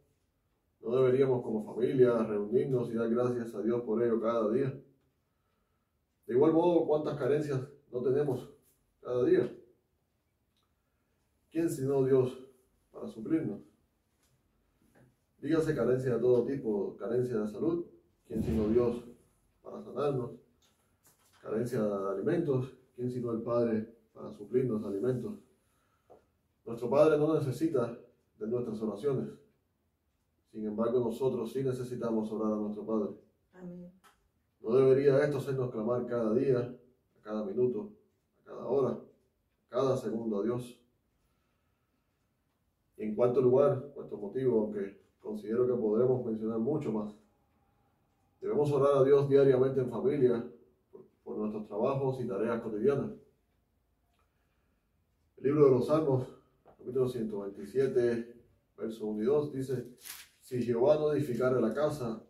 No 0.81 0.95
deberíamos 0.95 1.41
como 1.43 1.65
familia 1.65 2.23
reunirnos 2.23 2.91
y 2.91 2.93
dar 2.93 3.09
gracias 3.09 3.55
a 3.55 3.61
Dios 3.63 3.81
por 3.81 4.03
ello 4.03 4.21
cada 4.21 4.51
día. 4.51 4.69
De 6.27 6.33
igual 6.35 6.53
modo, 6.53 6.85
¿cuántas 6.85 7.17
carencias 7.17 7.67
no 7.91 8.01
tenemos 8.03 8.47
cada 9.01 9.25
día? 9.25 9.51
¿Quién 11.51 11.67
sino 11.69 12.03
Dios 12.03 12.37
para 12.91 13.07
suplirnos? 13.07 13.70
Dígase 15.41 15.73
carencia 15.73 16.13
de 16.13 16.19
todo 16.19 16.45
tipo, 16.45 16.95
carencia 16.97 17.39
de 17.39 17.47
salud, 17.47 17.85
¿quién 18.27 18.43
sino 18.43 18.67
Dios 18.67 19.03
para 19.63 19.81
sanarnos? 19.81 20.33
Carencia 21.41 21.81
de 21.81 22.09
alimentos, 22.11 22.77
¿quién 22.95 23.09
sino 23.09 23.31
el 23.31 23.41
Padre 23.41 23.91
para 24.13 24.31
suplirnos 24.31 24.85
alimentos? 24.85 25.39
Nuestro 26.63 26.91
Padre 26.91 27.17
no 27.17 27.33
necesita 27.33 27.97
de 28.37 28.47
nuestras 28.47 28.79
oraciones. 28.83 29.29
Sin 30.51 30.63
embargo, 30.63 30.99
nosotros 30.99 31.51
sí 31.51 31.63
necesitamos 31.63 32.31
orar 32.31 32.53
a 32.53 32.57
nuestro 32.57 32.85
Padre. 32.85 33.15
Amén. 33.53 33.91
¿No 34.61 34.75
debería 34.75 35.23
esto 35.23 35.39
hacernos 35.39 35.71
clamar 35.71 36.05
cada 36.05 36.35
día, 36.35 36.59
a 36.59 37.21
cada 37.23 37.43
minuto, 37.43 37.91
a 38.41 38.43
cada 38.47 38.67
hora, 38.67 38.91
a 38.91 39.69
cada 39.69 39.97
segundo 39.97 40.39
a 40.39 40.43
Dios? 40.43 40.79
Y 42.97 43.03
en 43.05 43.15
cuarto 43.15 43.41
lugar, 43.41 43.91
cuarto 43.95 44.17
motivo, 44.17 44.59
aunque 44.59 45.00
considero 45.21 45.67
que 45.67 45.73
podremos 45.73 46.25
mencionar 46.25 46.59
mucho 46.59 46.91
más, 46.91 47.15
debemos 48.41 48.71
orar 48.71 48.97
a 48.97 49.03
Dios 49.03 49.29
diariamente 49.29 49.79
en 49.79 49.89
familia 49.89 50.45
por, 51.23 51.37
nuestros 51.37 51.67
trabajos 51.67 52.19
y 52.19 52.27
tareas 52.27 52.61
cotidianas. 52.61 53.11
El 55.37 55.43
libro 55.43 55.65
de 55.65 55.71
los 55.71 55.87
Salmos, 55.87 56.27
capítulo 56.63 57.07
127, 57.07 58.35
verso 58.77 59.05
1 59.07 59.21
y 59.21 59.25
2, 59.25 59.53
dice, 59.53 59.87
si 60.41 60.61
Jehová 60.61 60.95
no 60.95 61.13
edificare 61.13 61.61
la 61.61 61.73
casa, 61.73 62.21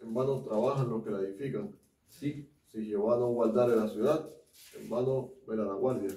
en 0.00 0.14
vano 0.14 0.42
trabajan 0.42 0.88
los 0.88 1.02
que 1.02 1.10
la 1.10 1.20
edifican. 1.20 1.76
Sí. 2.08 2.48
Si 2.66 2.84
Jehová 2.84 3.16
no 3.16 3.28
guardare 3.28 3.74
la 3.74 3.88
ciudad, 3.88 4.30
en 4.78 4.88
vano 4.88 5.32
vela 5.46 5.64
la 5.64 5.74
guardia. 5.74 6.10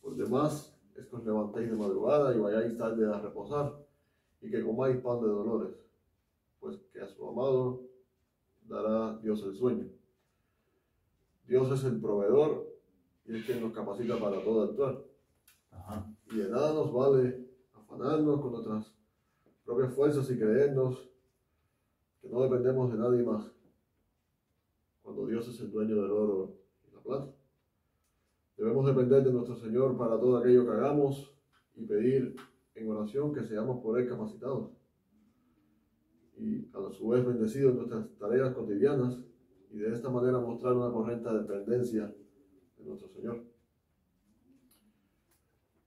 Por 0.00 0.16
demás 0.16 0.76
es 0.96 1.06
que 1.06 1.16
os 1.16 1.24
levantéis 1.24 1.70
de 1.70 1.76
madrugada 1.76 2.34
y 2.34 2.38
vayáis 2.38 2.76
tarde 2.76 3.06
a 3.06 3.20
reposar, 3.20 3.87
y 4.40 4.50
que 4.50 4.64
comáis 4.64 4.96
pan 4.98 5.20
de 5.20 5.28
dolores, 5.28 5.74
pues 6.60 6.78
que 6.92 7.00
a 7.00 7.08
su 7.08 7.28
amado 7.28 7.82
dará 8.68 9.18
Dios 9.18 9.42
el 9.44 9.54
sueño. 9.54 9.88
Dios 11.46 11.70
es 11.72 11.84
el 11.84 12.00
proveedor 12.00 12.68
y 13.26 13.36
es 13.36 13.44
quien 13.44 13.62
nos 13.62 13.72
capacita 13.72 14.18
para 14.18 14.42
todo 14.42 14.64
actuar. 14.64 15.02
Ajá. 15.70 16.06
Y 16.30 16.36
de 16.36 16.48
nada 16.50 16.74
nos 16.74 16.92
vale 16.92 17.46
afanarnos 17.74 18.40
con 18.40 18.52
nuestras 18.52 18.92
propias 19.64 19.94
fuerzas 19.94 20.30
y 20.30 20.38
creernos 20.38 21.08
que 22.20 22.28
no 22.28 22.42
dependemos 22.42 22.92
de 22.92 22.98
nadie 22.98 23.22
más, 23.22 23.50
cuando 25.02 25.26
Dios 25.26 25.48
es 25.48 25.60
el 25.60 25.70
dueño 25.70 25.94
del 25.96 26.10
oro 26.10 26.54
y 26.86 26.94
la 26.94 27.00
plata. 27.00 27.32
Debemos 28.56 28.86
depender 28.86 29.22
de 29.22 29.32
nuestro 29.32 29.56
Señor 29.56 29.96
para 29.96 30.18
todo 30.18 30.38
aquello 30.38 30.64
que 30.64 30.72
hagamos 30.72 31.32
y 31.76 31.84
pedir 31.84 32.36
en 32.78 32.90
oración 32.90 33.32
que 33.32 33.44
seamos 33.44 33.82
por 33.82 33.98
Él 33.98 34.08
capacitados. 34.08 34.70
Y 36.36 36.68
a 36.72 36.92
su 36.92 37.08
vez 37.08 37.26
bendecidos 37.26 37.72
en 37.72 37.78
nuestras 37.78 38.08
tareas 38.18 38.54
cotidianas 38.54 39.18
y 39.70 39.78
de 39.78 39.92
esta 39.92 40.08
manera 40.08 40.38
mostrar 40.38 40.74
una 40.74 40.90
correcta 40.90 41.34
dependencia 41.34 42.14
de 42.78 42.84
nuestro 42.84 43.08
Señor. 43.08 43.44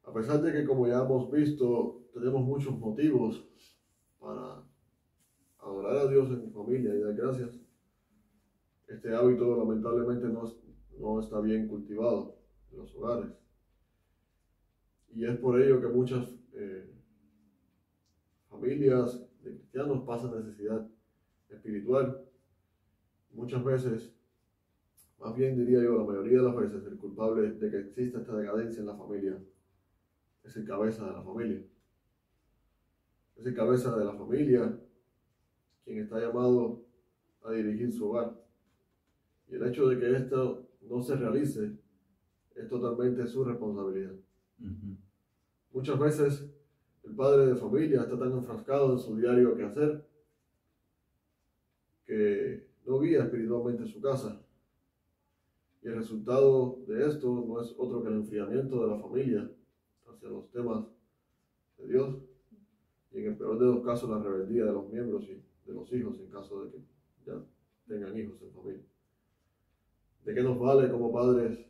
A 0.04 0.14
pesar 0.14 0.42
de 0.42 0.52
que, 0.52 0.66
como 0.66 0.88
ya 0.88 1.04
hemos 1.04 1.32
visto, 1.32 2.04
tenemos 2.14 2.44
muchos 2.44 2.78
motivos 2.78 3.48
para 4.20 4.62
adorar 5.60 5.98
a 5.98 6.08
Dios 6.08 6.30
en 6.32 6.52
familia 6.52 6.94
y 6.94 7.00
dar 7.00 7.16
gracias, 7.16 7.58
este 8.88 9.16
hábito 9.16 9.56
lamentablemente 9.56 10.28
no, 10.28 10.44
no 11.00 11.20
está 11.22 11.40
bien 11.40 11.68
cultivado 11.70 12.36
en 12.72 12.80
los 12.80 12.94
hogares. 12.96 13.32
Y 15.14 15.26
es 15.26 15.38
por 15.38 15.62
ello 15.62 15.80
que 15.80 15.88
muchas 15.88 16.41
eh, 16.54 16.90
familias 18.50 19.22
de 19.44 19.56
cristianos 19.56 20.04
pasan 20.06 20.36
necesidad 20.36 20.88
espiritual. 21.50 22.26
Muchas 23.32 23.64
veces, 23.64 24.14
más 25.20 25.36
bien 25.36 25.58
diría 25.58 25.82
yo, 25.82 25.98
la 25.98 26.04
mayoría 26.04 26.40
de 26.40 26.44
las 26.44 26.56
veces, 26.56 26.86
el 26.86 26.98
culpable 26.98 27.52
de 27.52 27.72
que 27.72 27.80
exista 27.80 28.20
esta 28.20 28.36
decadencia 28.36 28.82
en 28.82 28.88
la 28.88 28.96
familia 28.96 29.38
es 30.44 30.56
el 30.58 30.66
cabeza 30.66 31.06
de 31.06 31.14
la 31.14 31.22
familia. 31.22 31.64
Es 33.36 33.46
el 33.46 33.56
cabeza 33.56 33.96
de 33.96 34.06
la 34.06 34.14
familia 34.14 34.80
quien 35.84 36.00
está 36.00 36.20
llamado 36.20 36.84
a 37.44 37.52
dirigir 37.52 37.92
su 37.92 38.10
hogar. 38.10 38.40
Y 39.48 39.56
el 39.56 39.68
hecho 39.68 39.88
de 39.88 40.00
que 40.00 40.16
esto 40.16 40.70
no 40.82 41.02
se 41.02 41.16
realice 41.16 41.78
es 42.56 42.68
totalmente 42.68 43.26
su 43.28 43.44
responsabilidad. 43.44 44.16
Muchas 45.74 45.98
veces 45.98 46.50
el 47.04 47.16
padre 47.16 47.48
de 47.48 47.56
familia 47.56 48.02
está 48.02 48.20
tan 48.20 48.32
enfrascado 48.34 48.92
en 48.92 49.00
su 49.00 49.16
diario 49.16 49.56
quehacer 49.56 50.06
que 52.06 52.68
no 52.86 53.00
guía 53.00 53.24
espiritualmente 53.24 53.86
su 53.86 54.02
casa. 54.02 54.42
Y 55.82 55.88
el 55.88 55.96
resultado 55.96 56.80
de 56.88 57.08
esto 57.08 57.46
no 57.48 57.62
es 57.62 57.74
otro 57.78 58.04
que 58.04 58.10
el 58.10 58.16
enfriamiento 58.16 58.84
de 58.84 58.96
la 58.96 59.02
familia 59.02 59.50
hacia 60.08 60.30
los 60.30 60.50
temas 60.52 60.86
de 61.78 61.88
Dios 61.88 62.18
y 63.14 63.20
en 63.20 63.28
el 63.28 63.38
peor 63.38 63.58
de 63.58 63.66
los 63.66 63.84
casos 63.84 64.10
la 64.10 64.20
rebeldía 64.20 64.66
de 64.66 64.74
los 64.74 64.90
miembros 64.90 65.24
y 65.24 65.42
de 65.66 65.74
los 65.74 65.92
hijos 65.94 66.20
en 66.20 66.28
caso 66.28 66.66
de 66.66 66.72
que 66.72 66.78
ya 67.26 67.42
tengan 67.88 68.18
hijos 68.18 68.42
en 68.42 68.52
familia. 68.52 68.84
¿De 70.26 70.34
qué 70.34 70.44
nos 70.44 70.60
vale 70.60 70.92
como 70.92 71.12
padres 71.12 71.66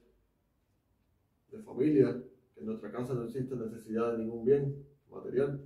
de 1.52 1.60
familia 1.60 2.14
que 2.14 2.41
en 2.62 2.68
nuestra 2.68 2.92
casa 2.92 3.16
no 3.16 3.24
existe 3.24 3.56
necesidad 3.56 4.12
de 4.12 4.20
ningún 4.20 4.46
bien 4.46 4.86
material, 5.10 5.60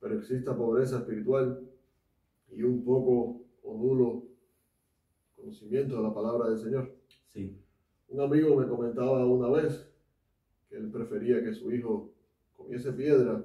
pero 0.00 0.18
exista 0.18 0.56
pobreza 0.56 0.98
espiritual 0.98 1.64
y 2.50 2.62
un 2.64 2.84
poco 2.84 3.44
o 3.62 3.76
nulo 3.78 4.24
conocimiento 5.36 5.96
de 5.96 6.02
la 6.02 6.12
palabra 6.12 6.48
del 6.48 6.58
Señor? 6.58 6.92
Sí. 7.28 7.62
Un 8.08 8.20
amigo 8.20 8.56
me 8.56 8.66
comentaba 8.66 9.24
una 9.24 9.48
vez 9.48 9.88
que 10.68 10.76
él 10.76 10.90
prefería 10.90 11.42
que 11.42 11.54
su 11.54 11.70
hijo 11.70 12.12
comiese 12.56 12.92
piedra, 12.92 13.44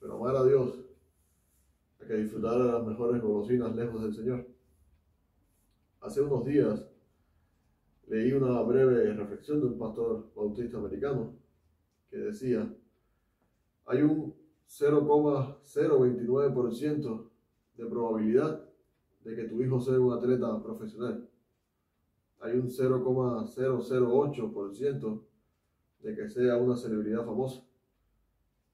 pero 0.00 0.14
amara 0.14 0.40
a 0.40 0.46
Dios, 0.46 0.80
a 2.00 2.04
que 2.04 2.14
disfrutara 2.14 2.66
de 2.66 2.72
las 2.72 2.84
mejores 2.84 3.22
golosinas 3.22 3.76
lejos 3.76 4.02
del 4.02 4.12
Señor. 4.12 4.46
Hace 6.00 6.20
unos 6.20 6.44
días 6.44 6.84
leí 8.08 8.32
una 8.32 8.60
breve 8.62 9.12
reflexión 9.14 9.60
de 9.60 9.66
un 9.66 9.78
pastor 9.78 10.32
bautista 10.34 10.78
americano 10.78 11.43
que 12.14 12.20
decía, 12.20 12.72
hay 13.86 14.02
un 14.02 14.36
0,029% 14.68 17.30
de 17.76 17.86
probabilidad 17.86 18.64
de 19.24 19.34
que 19.34 19.48
tu 19.48 19.60
hijo 19.60 19.80
sea 19.80 19.98
un 19.98 20.12
atleta 20.12 20.62
profesional. 20.62 21.28
Hay 22.38 22.56
un 22.56 22.68
0,008% 22.68 25.22
de 26.04 26.14
que 26.14 26.28
sea 26.28 26.56
una 26.56 26.76
celebridad 26.76 27.26
famosa. 27.26 27.66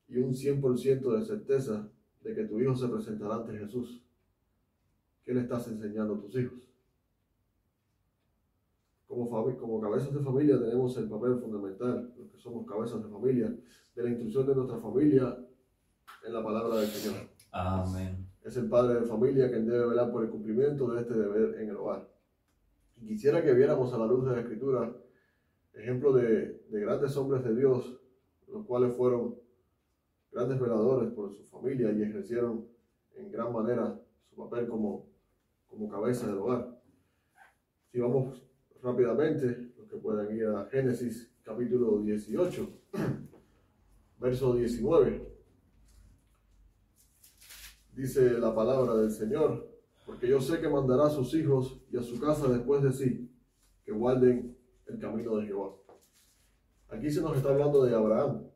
Y 0.06 0.18
un 0.18 0.34
100% 0.34 1.18
de 1.18 1.24
certeza 1.24 1.90
de 2.22 2.34
que 2.34 2.44
tu 2.44 2.60
hijo 2.60 2.74
se 2.74 2.88
presentará 2.88 3.36
ante 3.36 3.56
Jesús. 3.56 4.04
¿Qué 5.24 5.32
le 5.32 5.40
estás 5.40 5.66
enseñando 5.68 6.16
a 6.16 6.20
tus 6.20 6.36
hijos? 6.36 6.69
Como, 9.10 9.28
como 9.28 9.80
cabezas 9.80 10.14
de 10.14 10.20
familia 10.20 10.56
tenemos 10.56 10.96
el 10.96 11.08
papel 11.08 11.36
fundamental, 11.40 12.14
los 12.16 12.30
que 12.30 12.38
somos 12.38 12.64
cabezas 12.64 13.02
de 13.02 13.08
familia, 13.10 13.52
de 13.96 14.02
la 14.04 14.08
instrucción 14.08 14.46
de 14.46 14.54
nuestra 14.54 14.78
familia 14.78 15.36
en 16.24 16.32
la 16.32 16.44
palabra 16.44 16.76
del 16.76 16.86
Señor. 16.86 17.26
Amén. 17.50 18.24
Es 18.44 18.56
el 18.56 18.68
padre 18.68 19.00
de 19.00 19.06
familia 19.06 19.50
quien 19.50 19.66
debe 19.66 19.88
velar 19.88 20.12
por 20.12 20.22
el 20.22 20.30
cumplimiento 20.30 20.92
de 20.92 21.00
este 21.00 21.14
deber 21.14 21.60
en 21.60 21.70
el 21.70 21.76
hogar. 21.76 22.08
Y 22.98 23.08
quisiera 23.08 23.42
que 23.42 23.52
viéramos 23.52 23.92
a 23.92 23.98
la 23.98 24.06
luz 24.06 24.26
de 24.26 24.30
la 24.30 24.42
Escritura 24.42 24.96
ejemplo 25.72 26.12
de, 26.12 26.62
de 26.70 26.80
grandes 26.80 27.16
hombres 27.16 27.42
de 27.42 27.56
Dios, 27.56 28.00
los 28.46 28.64
cuales 28.64 28.94
fueron 28.94 29.34
grandes 30.30 30.60
veladores 30.60 31.10
por 31.14 31.34
su 31.34 31.42
familia 31.46 31.90
y 31.90 32.02
ejercieron 32.02 32.64
en 33.16 33.32
gran 33.32 33.52
manera 33.52 34.00
su 34.28 34.36
papel 34.36 34.68
como, 34.68 35.08
como 35.66 35.88
cabeza 35.88 36.28
del 36.28 36.38
hogar. 36.38 36.80
Si 37.90 37.98
vamos 37.98 38.46
rápidamente, 38.82 39.72
los 39.78 39.88
que 39.88 39.96
puedan 39.96 40.34
ir 40.34 40.46
a 40.46 40.66
Génesis 40.66 41.30
capítulo 41.42 42.00
18, 42.00 42.68
verso 44.20 44.54
19 44.54 45.30
dice 47.94 48.38
la 48.38 48.54
palabra 48.54 48.96
del 48.96 49.10
Señor, 49.10 49.68
porque 50.06 50.28
yo 50.28 50.40
sé 50.40 50.60
que 50.60 50.68
mandará 50.68 51.06
a 51.06 51.10
sus 51.10 51.34
hijos 51.34 51.80
y 51.90 51.96
a 51.98 52.02
su 52.02 52.18
casa 52.18 52.48
después 52.48 52.82
de 52.82 52.92
sí, 52.92 53.30
que 53.84 53.92
guarden 53.92 54.56
el 54.86 54.98
camino 54.98 55.36
de 55.36 55.46
Jehová. 55.46 55.74
Aquí 56.88 57.10
se 57.10 57.20
nos 57.20 57.36
está 57.36 57.50
hablando 57.50 57.84
de 57.84 57.94
Abraham. 57.94 58.46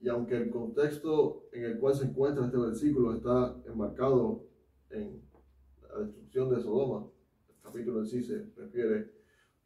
Y 0.00 0.08
aunque 0.08 0.36
el 0.36 0.50
contexto 0.50 1.48
en 1.52 1.64
el 1.64 1.78
cual 1.80 1.94
se 1.94 2.04
encuentra 2.04 2.44
este 2.44 2.56
versículo 2.56 3.14
está 3.14 3.56
enmarcado 3.66 4.44
en 4.90 5.20
la 5.82 6.04
destrucción 6.04 6.50
de 6.50 6.60
Sodoma, 6.60 7.06
capítulo 7.68 8.00
en 8.00 8.06
sí 8.06 8.22
se 8.22 8.46
refiere 8.56 9.12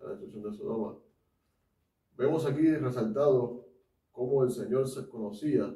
a 0.00 0.04
la 0.04 0.10
destrucción 0.10 0.42
de 0.42 0.52
Sodoma, 0.52 0.98
vemos 2.16 2.44
aquí 2.44 2.74
resaltado 2.74 3.64
cómo 4.10 4.42
el 4.42 4.50
Señor 4.50 4.88
se 4.88 5.08
conocía 5.08 5.72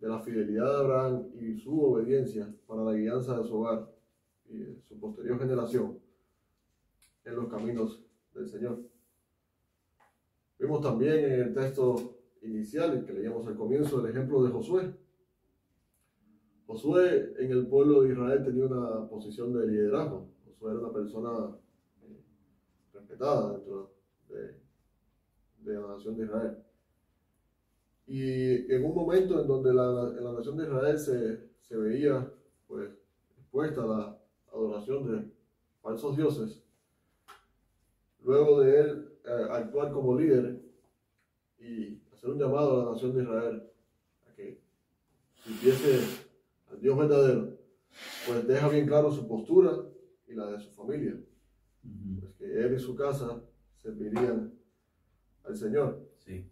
de 0.00 0.08
la 0.08 0.18
fidelidad 0.18 0.66
de 0.66 0.78
Abraham 0.78 1.28
y 1.34 1.56
su 1.56 1.80
obediencia 1.80 2.52
para 2.66 2.82
la 2.82 2.94
guianza 2.94 3.38
de 3.38 3.44
su 3.44 3.60
hogar 3.60 3.88
y 4.48 4.58
de 4.58 4.82
su 4.82 4.98
posterior 4.98 5.38
generación 5.38 6.00
en 7.24 7.36
los 7.36 7.48
caminos 7.48 8.02
del 8.34 8.48
Señor. 8.48 8.80
Vimos 10.58 10.80
también 10.80 11.18
en 11.18 11.40
el 11.40 11.54
texto 11.54 12.18
inicial, 12.42 13.04
que 13.04 13.12
leíamos 13.12 13.46
al 13.46 13.56
comienzo, 13.56 14.04
el 14.04 14.10
ejemplo 14.10 14.42
de 14.42 14.50
Josué. 14.50 14.94
Josué 16.66 17.34
en 17.38 17.52
el 17.52 17.68
pueblo 17.68 18.02
de 18.02 18.12
Israel 18.12 18.42
tenía 18.44 18.66
una 18.66 19.08
posición 19.08 19.52
de 19.52 19.66
liderazgo. 19.66 20.39
Era 20.60 20.78
una 20.78 20.92
persona 20.92 21.56
eh, 22.02 22.20
respetada 22.92 23.52
dentro 23.52 23.92
de, 24.28 24.60
la 25.64 25.88
nación 25.88 26.16
de 26.16 26.24
Israel. 26.24 26.56
Y 28.06 28.72
en 28.72 28.84
un 28.84 28.94
momento 28.94 29.40
en 29.40 29.46
donde 29.46 29.72
la 29.72 30.32
nación 30.32 30.56
de 30.56 30.64
Israel 30.64 30.98
se, 30.98 31.50
se 31.60 31.76
veía 31.76 32.28
pues 32.66 32.90
expuesta 33.38 33.82
a 33.82 33.86
la 33.86 34.18
adoración 34.52 35.06
de 35.06 35.32
falsos 35.82 36.16
dioses, 36.16 36.62
luego 38.22 38.60
de 38.60 38.80
él 38.80 39.08
eh, 39.24 39.46
actuar 39.50 39.92
como 39.92 40.18
líder 40.18 40.60
y 41.58 42.00
hacer 42.12 42.30
un 42.30 42.38
llamado 42.38 42.80
a 42.80 42.84
la 42.84 42.90
nación 42.92 43.14
de 43.14 43.22
Israel 43.22 43.70
a 44.28 44.34
que 44.34 44.60
sirviese 45.44 46.00
al 46.70 46.80
Dios 46.80 46.98
verdadero, 46.98 47.56
pues 48.26 48.46
deja 48.46 48.68
bien 48.68 48.86
claro 48.86 49.12
su 49.12 49.26
postura 49.28 49.72
y 50.30 50.34
la 50.34 50.46
de 50.46 50.60
su 50.60 50.70
familia, 50.70 51.20
pues 52.20 52.34
que 52.34 52.44
él 52.44 52.74
y 52.74 52.78
su 52.78 52.94
casa 52.94 53.42
servirían 53.76 54.52
al 55.44 55.56
Señor. 55.56 56.08
Sí. 56.18 56.48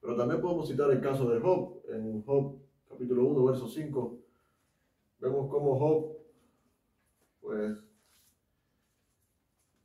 Pero 0.00 0.16
también 0.16 0.40
podemos 0.40 0.68
citar 0.68 0.90
el 0.90 1.00
caso 1.00 1.28
de 1.28 1.40
Job. 1.40 1.82
En 1.88 2.22
Job 2.22 2.58
capítulo 2.88 3.24
1, 3.26 3.44
verso 3.44 3.68
5, 3.68 4.18
vemos 5.18 5.50
cómo 5.50 5.78
Job, 5.78 6.16
pues, 7.40 7.78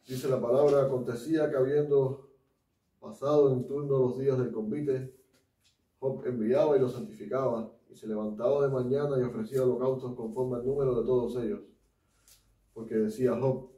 dice 0.08 0.30
la 0.30 0.40
palabra, 0.40 0.84
acontecía 0.84 1.50
que 1.50 1.58
habiendo 1.58 2.30
pasado 3.00 3.52
en 3.52 3.66
turno 3.66 3.98
los 3.98 4.20
días 4.20 4.38
del 4.38 4.52
convite, 4.52 5.12
Job 6.00 6.24
enviaba 6.26 6.78
y 6.78 6.82
los 6.82 6.94
santificaba, 6.94 7.72
y 7.90 7.96
se 7.96 8.08
levantaba 8.08 8.68
de 8.68 8.72
mañana 8.72 9.18
y 9.18 9.24
ofrecía 9.24 9.64
holocaustos 9.64 10.14
conforme 10.16 10.58
al 10.58 10.66
número 10.66 11.00
de 11.00 11.06
todos 11.06 11.36
ellos. 11.38 11.73
Porque 12.74 12.96
decía 12.96 13.40
Job, 13.40 13.70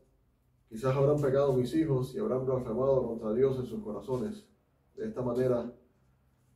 quizás 0.69 0.95
habrán 0.95 1.21
pecado 1.21 1.53
mis 1.53 1.73
hijos 1.75 2.15
y 2.15 2.19
habrán 2.19 2.45
blasfemado 2.45 3.05
contra 3.07 3.33
Dios 3.33 3.57
en 3.59 3.65
sus 3.65 3.83
corazones. 3.83 4.45
De 4.95 5.07
esta 5.07 5.21
manera 5.21 5.73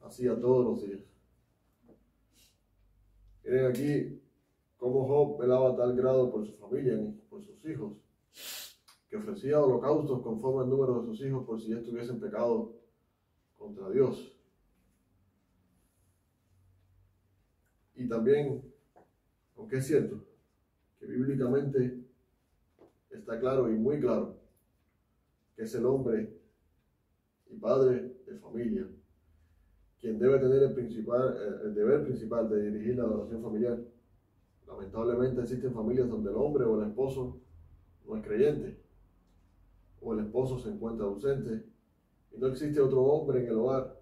hacía 0.01 0.39
todos 0.39 0.65
los 0.65 0.87
días. 0.87 1.01
Miren 3.43 3.65
aquí 3.65 4.21
cómo 4.77 5.07
Job 5.07 5.39
velaba 5.39 5.71
a 5.71 5.75
tal 5.75 5.95
grado 5.95 6.31
por 6.31 6.45
su 6.45 6.53
familia 6.53 6.93
y 6.93 7.11
por 7.29 7.43
sus 7.43 7.63
hijos, 7.65 7.93
que 9.09 9.17
ofrecía 9.17 9.59
holocaustos 9.59 10.21
conforme 10.21 10.63
al 10.63 10.69
número 10.69 11.01
de 11.01 11.07
sus 11.07 11.21
hijos 11.21 11.45
por 11.45 11.59
si 11.59 11.73
estuviesen 11.73 12.19
pecado 12.19 12.73
contra 13.57 13.89
Dios. 13.89 14.33
Y 17.95 18.07
también, 18.07 18.63
aunque 19.57 19.77
es 19.77 19.87
cierto 19.87 20.23
que 20.99 21.05
bíblicamente 21.05 22.08
está 23.11 23.39
claro 23.39 23.69
y 23.69 23.75
muy 23.75 23.99
claro 23.99 24.37
que 25.55 25.63
es 25.63 25.75
el 25.75 25.85
hombre 25.85 26.33
y 27.49 27.55
padre 27.55 28.13
de 28.25 28.37
familia 28.39 28.87
quien 29.99 30.17
debe 30.17 30.39
tener 30.39 30.63
el, 30.63 30.73
principal, 30.73 31.37
eh, 31.37 31.65
el 31.65 31.75
deber 31.75 32.03
principal 32.03 32.49
de 32.49 32.71
dirigir 32.71 32.95
la 32.95 33.03
adoración 33.03 33.43
familiar. 33.43 33.79
Lamentablemente 34.67 35.41
existen 35.41 35.73
familias 35.73 36.07
donde 36.07 36.29
el 36.29 36.37
hombre 36.37 36.63
o 36.63 36.81
el 36.81 36.87
esposo 36.87 37.41
no 38.07 38.15
es 38.15 38.23
creyente, 38.23 38.81
o 40.01 40.13
el 40.13 40.21
esposo 40.21 40.57
se 40.59 40.69
encuentra 40.69 41.05
ausente, 41.05 41.65
y 42.31 42.37
no 42.39 42.47
existe 42.47 42.79
otro 42.79 43.01
hombre 43.03 43.41
en 43.41 43.47
el 43.47 43.57
hogar 43.57 43.99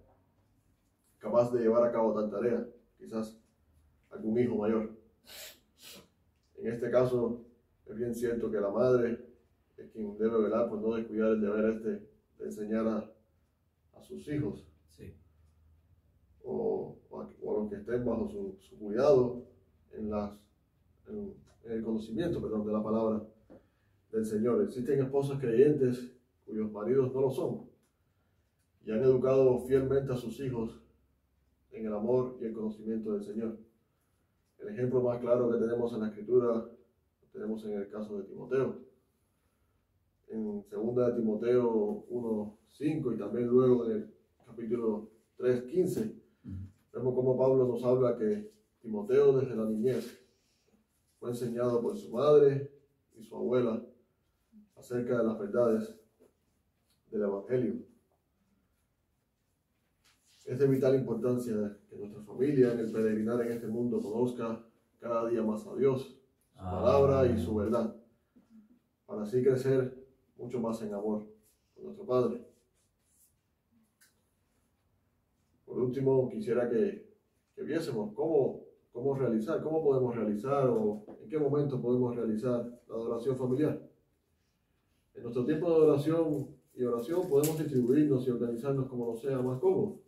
capaz 1.18 1.52
de 1.52 1.62
llevar 1.62 1.84
a 1.84 1.92
cabo 1.92 2.14
tal 2.14 2.30
tarea, 2.30 2.68
quizás 2.98 3.40
algún 4.12 4.38
hijo 4.38 4.56
mayor. 4.56 4.92
En 6.58 6.74
este 6.74 6.92
caso, 6.92 7.47
es 7.90 7.96
bien 7.98 8.14
cierto 8.16 8.52
que 8.52 8.60
la 8.60 8.70
madre 8.70 9.26
es 9.78 9.90
quien 9.92 10.18
debe 10.18 10.42
velar 10.44 10.70
por 10.70 10.80
no 10.82 10.96
descuidar 10.96 11.32
el 11.34 11.42
deber 11.42 11.66
este 11.76 11.90
de 12.40 12.46
enseñar 12.46 12.88
a, 12.88 13.12
a 13.94 14.02
sus 14.02 14.28
hijos 14.28 14.66
Sí. 14.90 15.14
o, 16.44 16.98
o 17.10 17.22
a, 17.22 17.30
o 17.42 17.56
a 17.56 17.60
los 17.60 17.70
que 17.70 17.76
estén 17.78 18.04
bajo 18.06 18.28
su, 18.30 18.58
su 18.60 18.78
cuidado 18.80 19.44
en, 19.92 20.10
las, 20.10 20.32
en, 21.08 21.34
en 21.64 21.72
el 21.72 21.84
conocimiento 21.84 22.42
perdón, 22.42 22.66
de 22.66 22.74
la 22.74 22.84
palabra 22.84 23.24
del 24.12 24.26
Señor. 24.26 24.64
Existen 24.64 25.00
esposas 25.02 25.40
creyentes 25.40 26.12
cuyos 26.46 26.72
maridos 26.72 27.14
no 27.14 27.22
lo 27.22 27.30
son 27.32 27.70
y 28.86 28.92
han 28.92 29.04
educado 29.04 29.60
fielmente 29.68 30.12
a 30.14 30.16
sus 30.16 30.40
hijos 30.40 30.82
en 31.72 31.86
el 31.86 31.94
amor 31.94 32.38
y 32.42 32.46
el 32.46 32.54
conocimiento 32.54 33.14
del 33.14 33.24
Señor. 33.24 33.58
El 34.60 34.70
ejemplo 34.70 35.02
más 35.02 35.20
claro 35.20 35.52
que 35.52 35.58
tenemos 35.60 35.94
en 35.94 36.00
la 36.02 36.08
Escritura 36.08 36.66
tenemos 37.38 37.64
en 37.66 37.74
el 37.74 37.90
caso 37.90 38.18
de 38.18 38.24
Timoteo. 38.24 38.80
En 40.28 40.66
2 40.70 40.96
de 40.96 41.14
Timoteo 41.14 42.06
1.5 42.10 43.16
y 43.16 43.18
también 43.18 43.48
luego 43.48 43.86
en 43.86 43.92
el 43.92 44.14
capítulo 44.46 45.10
3.15 45.38 46.16
Ujú. 46.44 46.56
Vemos 46.94 47.14
cómo 47.14 47.38
Pablo 47.38 47.68
nos 47.68 47.84
habla 47.84 48.18
que 48.18 48.52
Timoteo 48.82 49.40
desde 49.40 49.56
la 49.56 49.66
niñez 49.66 50.20
fue 51.20 51.30
enseñado 51.30 51.80
por 51.82 51.96
su 51.96 52.10
madre 52.10 52.72
y 53.16 53.24
su 53.24 53.36
abuela 53.36 53.86
acerca 54.76 55.20
de 55.20 55.24
las 55.24 55.38
verdades 55.38 55.96
del 57.12 57.22
Evangelio. 57.22 57.76
Es 60.46 60.58
de 60.58 60.68
vital 60.68 60.96
importancia 60.96 61.78
que 61.90 61.98
nuestra 61.98 62.24
familia 62.24 62.74
en 62.74 62.80
el 62.80 62.92
peregrinar 62.92 63.42
en 63.42 63.52
este 63.52 63.68
mundo 63.68 64.02
conozca 64.02 64.66
cada 65.00 65.30
día 65.30 65.44
más 65.44 65.68
a 65.68 65.76
Dios, 65.76 66.18
su 66.58 66.64
palabra 66.64 67.26
y 67.28 67.38
su 67.38 67.56
verdad, 67.56 67.96
para 69.06 69.24
así 69.24 69.44
crecer 69.44 70.08
mucho 70.38 70.60
más 70.60 70.82
en 70.82 70.94
amor 70.94 71.26
con 71.76 71.86
nuestro 71.86 72.06
Padre. 72.06 72.42
Por 75.66 75.80
último, 75.80 76.30
quisiera 76.30 76.70
que, 76.70 77.08
que 77.56 77.62
viésemos 77.62 78.14
cómo, 78.14 78.64
cómo 78.92 79.16
realizar, 79.16 79.62
cómo 79.62 79.84
podemos 79.84 80.16
realizar 80.16 80.68
o 80.70 81.06
en 81.22 81.30
qué 81.30 81.38
momento 81.38 81.80
podemos 81.82 82.16
realizar 82.16 82.66
la 82.88 82.96
adoración 82.96 83.38
familiar. 83.38 83.80
En 85.14 85.24
nuestro 85.24 85.46
tiempo 85.46 85.70
de 85.70 85.76
adoración 85.76 86.48
y 86.74 86.84
oración 86.84 87.30
podemos 87.30 87.58
distribuirnos 87.58 88.28
y 88.28 88.32
organizarnos 88.32 88.88
como 88.88 89.08
nos 89.08 89.22
sea 89.22 89.42
más 89.42 89.60
cómodo, 89.60 90.00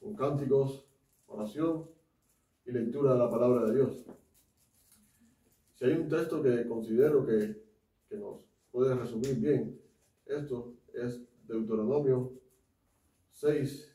con 0.00 0.14
cánticos, 0.14 0.86
oración 1.26 1.88
y 2.66 2.72
lectura 2.72 3.14
de 3.14 3.18
la 3.18 3.30
palabra 3.30 3.66
de 3.66 3.74
Dios. 3.74 4.04
Si 5.74 5.84
hay 5.84 5.92
un 5.92 6.08
texto 6.08 6.42
que 6.42 6.66
considero 6.68 7.26
que, 7.26 7.62
que 8.08 8.16
nos 8.16 8.40
puede 8.70 8.94
resumir 8.94 9.36
bien 9.36 9.80
esto, 10.26 10.74
es 10.92 11.20
Deuteronomio 11.46 12.32
6, 13.32 13.90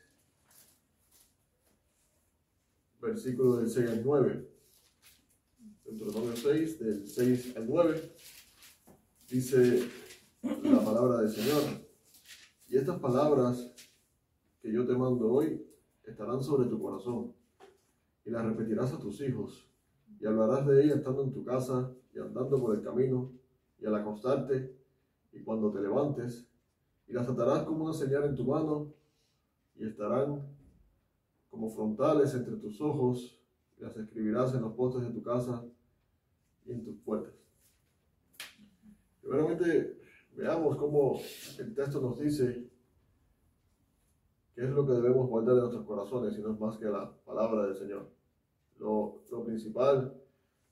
versículo 3.00 3.56
del 3.56 3.70
6 3.70 3.90
al 3.90 4.04
9. 4.04 4.48
Deuteronomio 5.84 6.36
6, 6.36 6.78
del 6.78 7.08
6 7.08 7.56
al 7.56 7.68
9, 7.68 8.12
dice 9.28 9.88
la 10.42 10.84
palabra 10.84 11.22
del 11.22 11.30
Señor. 11.30 11.62
Y 12.68 12.76
estas 12.76 13.00
palabras 13.00 13.74
que 14.60 14.72
yo 14.72 14.86
te 14.86 14.92
mando 14.92 15.32
hoy 15.32 15.66
estarán 16.04 16.42
sobre 16.42 16.68
tu 16.68 16.80
corazón, 16.80 17.34
y 18.24 18.30
las 18.30 18.44
repetirás 18.44 18.92
a 18.92 19.00
tus 19.00 19.20
hijos, 19.22 19.69
y 20.20 20.26
hablarás 20.26 20.66
de 20.66 20.84
ellas 20.84 20.98
estando 20.98 21.24
en 21.24 21.32
tu 21.32 21.44
casa 21.44 21.90
y 22.14 22.18
andando 22.18 22.60
por 22.60 22.76
el 22.76 22.82
camino, 22.82 23.32
y 23.78 23.86
al 23.86 23.94
acostarte, 23.94 24.76
y 25.32 25.40
cuando 25.40 25.72
te 25.72 25.80
levantes, 25.80 26.46
y 27.06 27.12
las 27.12 27.28
atarás 27.28 27.64
como 27.64 27.84
una 27.84 27.94
señal 27.94 28.24
en 28.24 28.36
tu 28.36 28.44
mano, 28.44 28.92
y 29.76 29.86
estarán 29.86 30.46
como 31.48 31.70
frontales 31.70 32.34
entre 32.34 32.56
tus 32.56 32.80
ojos, 32.80 33.40
y 33.78 33.82
las 33.82 33.96
escribirás 33.96 34.54
en 34.54 34.62
los 34.62 34.74
postes 34.74 35.02
de 35.02 35.10
tu 35.10 35.22
casa 35.22 35.64
y 36.66 36.72
en 36.72 36.84
tus 36.84 36.98
puertas. 36.98 37.32
Primeramente, 39.22 39.98
veamos 40.36 40.76
cómo 40.76 41.18
el 41.58 41.74
texto 41.74 42.00
nos 42.00 42.18
dice 42.18 42.68
qué 44.54 44.64
es 44.64 44.70
lo 44.70 44.86
que 44.86 44.92
debemos 44.92 45.28
guardar 45.28 45.54
en 45.54 45.60
nuestros 45.60 45.86
corazones, 45.86 46.36
y 46.36 46.42
no 46.42 46.52
es 46.52 46.60
más 46.60 46.76
que 46.76 46.84
la 46.84 47.10
palabra 47.24 47.66
del 47.66 47.76
Señor. 47.76 48.19
Lo, 48.80 49.22
lo 49.30 49.44
principal 49.44 50.14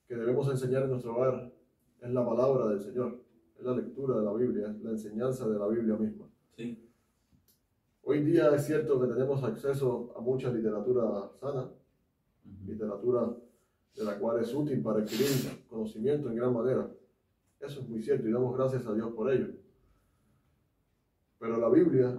que 0.08 0.16
debemos 0.16 0.48
enseñar 0.48 0.84
en 0.84 0.90
nuestro 0.90 1.14
hogar 1.14 1.52
es 2.00 2.10
la 2.10 2.26
palabra 2.26 2.68
del 2.68 2.80
Señor, 2.80 3.20
es 3.58 3.64
la 3.64 3.76
lectura 3.76 4.18
de 4.18 4.24
la 4.24 4.32
Biblia, 4.32 4.68
es 4.70 4.82
la 4.82 4.90
enseñanza 4.90 5.46
de 5.46 5.58
la 5.58 5.68
Biblia 5.68 5.94
misma. 5.96 6.26
Sí. 6.56 6.82
Hoy 8.02 8.22
día 8.22 8.54
es 8.54 8.64
cierto 8.64 8.98
que 8.98 9.06
tenemos 9.08 9.44
acceso 9.44 10.14
a 10.16 10.20
mucha 10.22 10.50
literatura 10.50 11.30
sana, 11.38 11.70
literatura 12.64 13.36
de 13.94 14.04
la 14.04 14.18
cual 14.18 14.40
es 14.40 14.54
útil 14.54 14.80
para 14.82 15.00
adquirir 15.00 15.28
conocimiento 15.68 16.30
en 16.30 16.36
gran 16.36 16.54
manera. 16.54 16.90
Eso 17.60 17.80
es 17.80 17.88
muy 17.88 18.00
cierto 18.00 18.26
y 18.26 18.32
damos 18.32 18.56
gracias 18.56 18.86
a 18.86 18.94
Dios 18.94 19.12
por 19.12 19.30
ello. 19.30 19.48
Pero 21.38 21.58
la 21.58 21.68
Biblia 21.68 22.18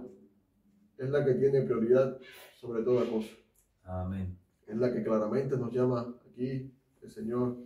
es 0.98 1.10
la 1.10 1.24
que 1.24 1.34
tiene 1.34 1.62
prioridad 1.62 2.18
sobre 2.54 2.84
toda 2.84 3.04
cosa. 3.10 3.34
Amén. 3.82 4.39
Es 4.70 4.76
la 4.76 4.92
que 4.92 5.02
claramente 5.02 5.56
nos 5.56 5.72
llama 5.72 6.14
aquí 6.30 6.72
el 7.02 7.10
Señor, 7.10 7.56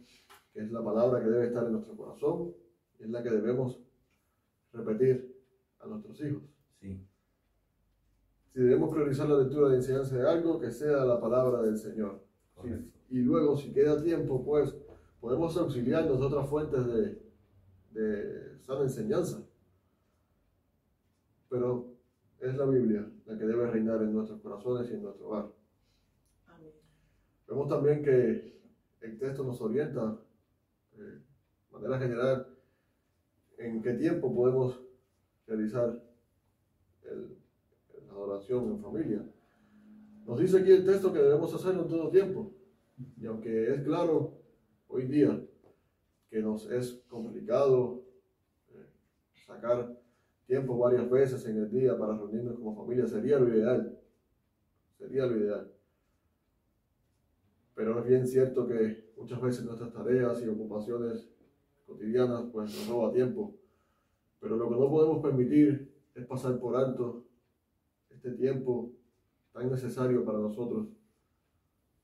que 0.52 0.60
es 0.60 0.72
la 0.72 0.82
palabra 0.82 1.20
que 1.22 1.28
debe 1.28 1.46
estar 1.46 1.64
en 1.66 1.72
nuestro 1.72 1.94
corazón 1.96 2.54
es 2.98 3.10
la 3.10 3.22
que 3.22 3.30
debemos 3.30 3.78
repetir 4.72 5.36
a 5.80 5.86
nuestros 5.86 6.18
hijos. 6.22 6.42
Sí. 6.80 7.06
Si 8.52 8.60
debemos 8.60 8.92
priorizar 8.92 9.28
la 9.28 9.38
lectura 9.38 9.68
de 9.68 9.76
enseñanza 9.76 10.16
de 10.16 10.28
algo, 10.28 10.60
que 10.60 10.70
sea 10.70 11.04
la 11.04 11.20
palabra 11.20 11.60
del 11.62 11.76
Señor. 11.76 12.22
Sí. 12.62 12.70
Y 13.10 13.18
luego, 13.18 13.56
si 13.56 13.72
queda 13.72 14.02
tiempo, 14.02 14.42
pues 14.44 14.74
podemos 15.20 15.56
auxiliarnos 15.56 16.18
de 16.18 16.26
otras 16.26 16.48
fuentes 16.48 16.86
de, 16.86 17.22
de 17.92 18.58
sana 18.62 18.82
enseñanza. 18.82 19.44
pero 21.48 21.94
es 22.40 22.56
la 22.56 22.66
Biblia 22.66 23.06
la 23.26 23.38
que 23.38 23.44
debe 23.44 23.70
reinar 23.70 24.02
en 24.02 24.12
nuestros 24.12 24.40
corazones 24.40 24.90
y 24.90 24.94
en 24.94 25.02
nuestro 25.02 25.28
hogar. 25.28 25.52
Vemos 27.46 27.68
también 27.68 28.02
que 28.02 28.54
el 29.00 29.18
texto 29.18 29.44
nos 29.44 29.60
orienta, 29.60 30.18
eh, 30.96 30.98
de 30.98 31.22
manera 31.70 31.98
general, 31.98 32.46
en 33.58 33.82
qué 33.82 33.92
tiempo 33.94 34.34
podemos 34.34 34.80
realizar 35.46 36.02
el- 37.04 37.36
la 38.06 38.12
adoración 38.12 38.70
en 38.70 38.80
familia. 38.80 39.22
Nos 40.26 40.40
dice 40.40 40.58
aquí 40.58 40.70
el 40.72 40.86
texto 40.86 41.12
que 41.12 41.18
debemos 41.18 41.54
hacerlo 41.54 41.82
en 41.82 41.88
todo 41.88 42.10
tiempo. 42.10 42.50
Y 43.20 43.26
aunque 43.26 43.74
es 43.74 43.82
claro 43.82 44.32
hoy 44.88 45.06
día 45.06 45.38
que 46.30 46.40
nos 46.40 46.70
es 46.70 47.04
complicado 47.08 48.02
eh, 48.70 48.86
sacar 49.46 50.00
tiempo 50.46 50.78
varias 50.78 51.08
veces 51.10 51.44
en 51.46 51.58
el 51.58 51.70
día 51.70 51.98
para 51.98 52.16
reunirnos 52.16 52.56
como 52.56 52.74
familia, 52.74 53.06
sería 53.06 53.38
lo 53.38 53.48
ideal. 53.48 53.98
Sería 54.98 55.26
lo 55.26 55.36
ideal. 55.36 55.70
Pero 57.74 57.98
es 57.98 58.06
bien 58.06 58.26
cierto 58.26 58.66
que 58.66 59.12
muchas 59.16 59.40
veces 59.40 59.64
nuestras 59.64 59.92
tareas 59.92 60.42
y 60.42 60.48
ocupaciones 60.48 61.28
cotidianas 61.86 62.44
pues 62.52 62.74
nos 62.74 62.88
roba 62.88 63.12
tiempo. 63.12 63.54
Pero 64.40 64.56
lo 64.56 64.68
que 64.68 64.76
no 64.76 64.90
podemos 64.90 65.22
permitir 65.22 65.92
es 66.14 66.26
pasar 66.26 66.58
por 66.58 66.76
alto 66.76 67.24
este 68.10 68.30
tiempo 68.32 68.92
tan 69.52 69.70
necesario 69.70 70.24
para 70.24 70.38
nosotros 70.38 70.88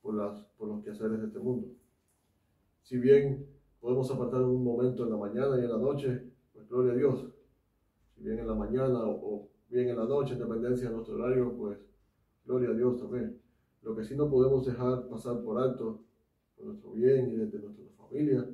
por, 0.03 0.15
las, 0.15 0.45
por 0.57 0.69
los 0.69 0.83
quehaceres 0.83 1.21
de 1.21 1.27
este 1.27 1.39
mundo. 1.39 1.69
Si 2.83 2.99
bien 2.99 3.47
podemos 3.81 4.11
apartar 4.11 4.43
un 4.43 4.65
momento 4.65 5.05
en 5.05 5.11
la 5.11 5.17
mañana 5.17 5.59
y 5.59 5.65
en 5.65 5.71
la 5.71 5.79
noche, 5.79 6.31
pues 6.53 6.69
gloria 6.69 6.93
a 6.93 6.97
Dios. 6.97 7.27
Si 8.15 8.23
bien 8.23 8.39
en 8.39 8.47
la 8.47 8.55
mañana 8.55 9.05
o, 9.05 9.35
o 9.35 9.49
bien 9.69 9.89
en 9.89 9.97
la 9.97 10.05
noche, 10.05 10.35
en 10.35 10.41
dependencia 10.41 10.89
de 10.89 10.95
nuestro 10.95 11.15
horario, 11.15 11.57
pues 11.57 11.79
gloria 12.45 12.71
a 12.71 12.75
Dios 12.75 12.99
también. 12.99 13.40
Lo 13.83 13.97
que 13.97 14.05
sí 14.05 14.15
no 14.15 14.31
podemos 14.31 14.67
dejar 14.67 15.09
pasar 15.09 15.41
por 15.43 15.59
alto, 15.59 16.01
por 16.57 16.67
nuestro 16.67 16.93
bien 16.93 17.31
y 17.31 17.37
desde 17.37 17.59
nuestra 17.59 17.85
familia, 17.97 18.49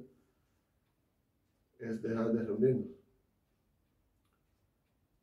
es 1.78 2.02
dejar 2.02 2.32
de 2.32 2.42
reunirnos. 2.42 2.88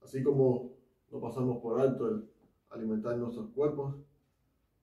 Así 0.02 0.22
como 0.22 0.74
no 1.12 1.20
pasamos 1.20 1.62
por 1.62 1.80
alto 1.80 2.08
el 2.08 2.30
alimentar 2.70 3.18
nuestros 3.18 3.50
cuerpos, 3.52 3.96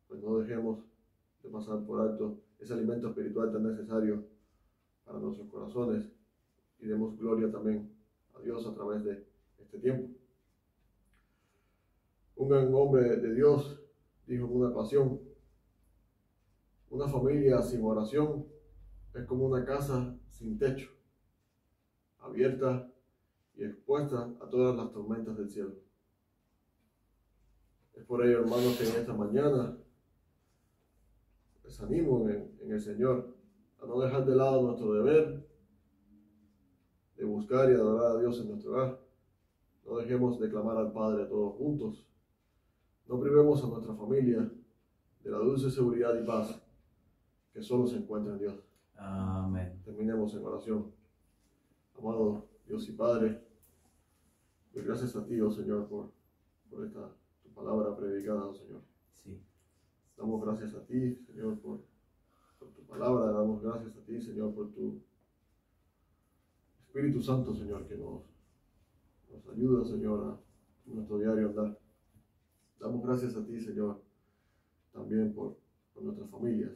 pues 0.09 0.22
no 0.22 0.38
dejemos 0.38 0.78
de 1.42 1.50
pasar 1.50 1.85
por 1.85 2.00
alto 2.00 2.40
ese 2.59 2.72
alimento 2.72 3.09
espiritual 3.09 3.52
tan 3.52 3.62
necesario 3.62 4.24
para 5.04 5.18
nuestros 5.18 5.48
corazones 5.48 6.06
y 6.80 6.87
demos 6.87 7.18
gloria 7.18 7.50
también 7.50 7.90
a 8.35 8.40
Dios 8.40 8.66
a 8.66 8.74
través 8.74 9.04
de 9.04 9.24
este 9.59 9.78
tiempo. 9.78 10.09
Un 12.37 12.48
gran 12.48 12.72
hombre 12.74 13.16
de 13.16 13.35
Dios 13.35 13.80
dijo 14.31 14.47
en 14.47 14.57
una 14.57 14.69
ocasión, 14.69 15.21
una 16.88 17.09
familia 17.09 17.61
sin 17.62 17.85
oración 17.85 18.47
es 19.14 19.25
como 19.27 19.47
una 19.47 19.64
casa 19.64 20.16
sin 20.31 20.57
techo, 20.57 20.88
abierta 22.21 22.88
y 23.57 23.64
expuesta 23.64 24.33
a 24.40 24.49
todas 24.49 24.77
las 24.77 24.93
tormentas 24.93 25.37
del 25.37 25.51
cielo. 25.51 25.75
Es 27.95 28.05
por 28.05 28.25
ello, 28.25 28.40
hermanos, 28.40 28.77
que 28.79 28.88
en 28.88 28.97
esta 28.97 29.14
mañana 29.14 29.77
les 31.64 31.81
animo 31.81 32.29
en, 32.29 32.57
en 32.61 32.73
el 32.73 32.81
Señor 32.81 33.37
a 33.81 33.87
no 33.87 34.01
dejar 34.01 34.25
de 34.25 34.37
lado 34.37 34.62
nuestro 34.62 34.93
deber 34.93 35.45
de 37.16 37.25
buscar 37.25 37.69
y 37.69 37.75
adorar 37.75 38.16
a 38.16 38.21
Dios 38.21 38.40
en 38.40 38.49
nuestro 38.49 38.73
hogar. 38.73 39.01
No 39.85 39.97
dejemos 39.97 40.38
de 40.38 40.49
clamar 40.49 40.77
al 40.77 40.93
Padre 40.93 41.27
todos 41.27 41.57
juntos. 41.57 42.10
No 43.11 43.18
privemos 43.18 43.64
a 43.64 43.66
nuestra 43.66 43.92
familia 43.92 44.49
de 45.25 45.31
la 45.33 45.38
dulce 45.38 45.68
seguridad 45.68 46.14
y 46.14 46.25
paz 46.25 46.62
que 47.53 47.61
solo 47.61 47.85
se 47.85 47.96
encuentra 47.96 48.35
en 48.35 48.38
Dios. 48.38 48.64
Amén. 48.94 49.83
Terminemos 49.85 50.33
en 50.35 50.44
oración. 50.44 50.92
Amado 51.99 52.46
Dios 52.68 52.88
y 52.88 52.92
Padre, 52.92 53.42
doy 54.73 54.85
gracias 54.85 55.16
a 55.16 55.27
ti, 55.27 55.40
oh 55.40 55.51
Señor, 55.51 55.88
por, 55.88 56.12
por 56.70 56.85
esta 56.85 57.11
tu 57.42 57.49
palabra 57.53 57.96
predicada, 57.96 58.46
oh 58.46 58.55
Señor. 58.55 58.81
Sí. 59.25 59.42
Damos 60.16 60.40
gracias 60.44 60.73
a 60.77 60.87
ti, 60.87 61.16
Señor, 61.27 61.59
por, 61.59 61.81
por 62.61 62.68
tu 62.68 62.83
palabra. 62.83 63.33
Damos 63.33 63.61
gracias 63.61 63.96
a 63.96 64.01
ti, 64.05 64.20
Señor, 64.23 64.55
por 64.55 64.70
tu 64.70 65.03
Espíritu 66.87 67.20
Santo, 67.20 67.57
Señor, 67.57 67.88
que 67.88 67.96
nos, 67.96 68.23
nos 69.33 69.49
ayuda, 69.53 69.85
Señor, 69.85 70.38
a 70.87 70.94
nuestro 70.94 71.18
diario 71.18 71.49
andar. 71.49 71.89
Damos 72.81 73.03
gracias 73.05 73.37
a 73.37 73.45
ti, 73.45 73.61
Señor, 73.61 74.01
también 74.90 75.35
por, 75.35 75.59
por 75.93 76.03
nuestras 76.03 76.31
familias. 76.31 76.73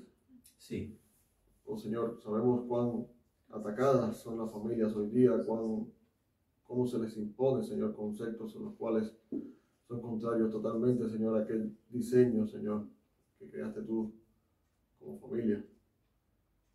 Sí. 0.59 0.95
Oh 1.65 1.79
Señor, 1.79 2.21
sabemos 2.23 2.67
cuán 2.69 3.07
atacadas 3.49 4.19
son 4.19 4.39
las 4.39 4.53
familias 4.53 4.95
hoy 4.95 5.09
día, 5.09 5.33
cuán, 5.47 5.87
cómo 6.63 6.87
se 6.87 6.99
les 6.99 7.17
impone, 7.17 7.63
Señor, 7.65 7.95
conceptos 7.97 8.55
en 8.55 8.65
los 8.65 8.75
cuales 8.75 9.17
son 9.89 10.03
contrarios 10.03 10.51
totalmente, 10.51 11.09
Señor, 11.09 11.39
a 11.39 11.43
aquel 11.43 11.75
diseño, 11.89 12.47
Señor, 12.47 12.87
que 13.39 13.49
creaste 13.49 13.81
tú 13.81 14.13
como 14.99 15.19
familia. 15.19 15.65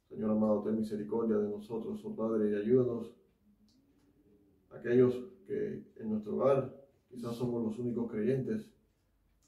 Señor 0.08 0.32
amado, 0.32 0.64
ten 0.64 0.76
misericordia 0.76 1.38
de 1.38 1.50
nosotros, 1.50 2.04
oh 2.04 2.16
Padre, 2.16 2.50
y 2.50 2.56
ayúdanos, 2.56 3.14
aquellos 4.72 5.24
que 5.46 5.84
en 5.98 6.10
nuestro 6.10 6.36
hogar 6.36 6.76
quizás 7.10 7.36
somos 7.36 7.64
los 7.64 7.78
únicos 7.78 8.10
creyentes, 8.10 8.72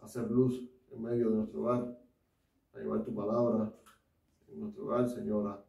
hacer 0.01 0.29
luz 0.29 0.69
en 0.91 1.01
medio 1.01 1.29
de 1.29 1.35
nuestro 1.37 1.61
hogar, 1.61 1.97
a 2.73 2.79
llevar 2.79 3.03
tu 3.03 3.13
palabra 3.13 3.73
en 4.49 4.59
nuestro 4.59 4.85
hogar, 4.85 5.07
Señor, 5.07 5.47
a, 5.47 5.65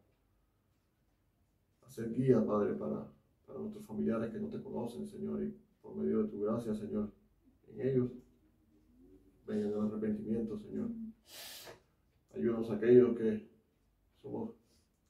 a 1.87 1.91
ser 1.91 2.13
guía, 2.13 2.45
Padre, 2.45 2.75
para, 2.75 3.07
para 3.47 3.61
nuestros 3.61 3.85
familiares 3.87 4.31
que 4.31 4.41
no 4.41 4.49
te 4.49 4.63
conocen, 4.63 5.07
Señor, 5.07 5.43
y 5.43 5.55
por 5.81 5.95
medio 5.95 6.23
de 6.23 6.29
tu 6.29 6.41
gracia, 6.41 6.75
Señor, 6.75 7.11
en 7.69 7.81
ellos 7.81 8.11
vengan 9.47 9.75
al 9.75 9.87
arrepentimiento, 9.89 10.59
Señor. 10.59 10.89
Ayúdanos 12.35 12.71
a 12.71 12.75
aquellos 12.75 13.17
que 13.17 13.49
somos 14.21 14.55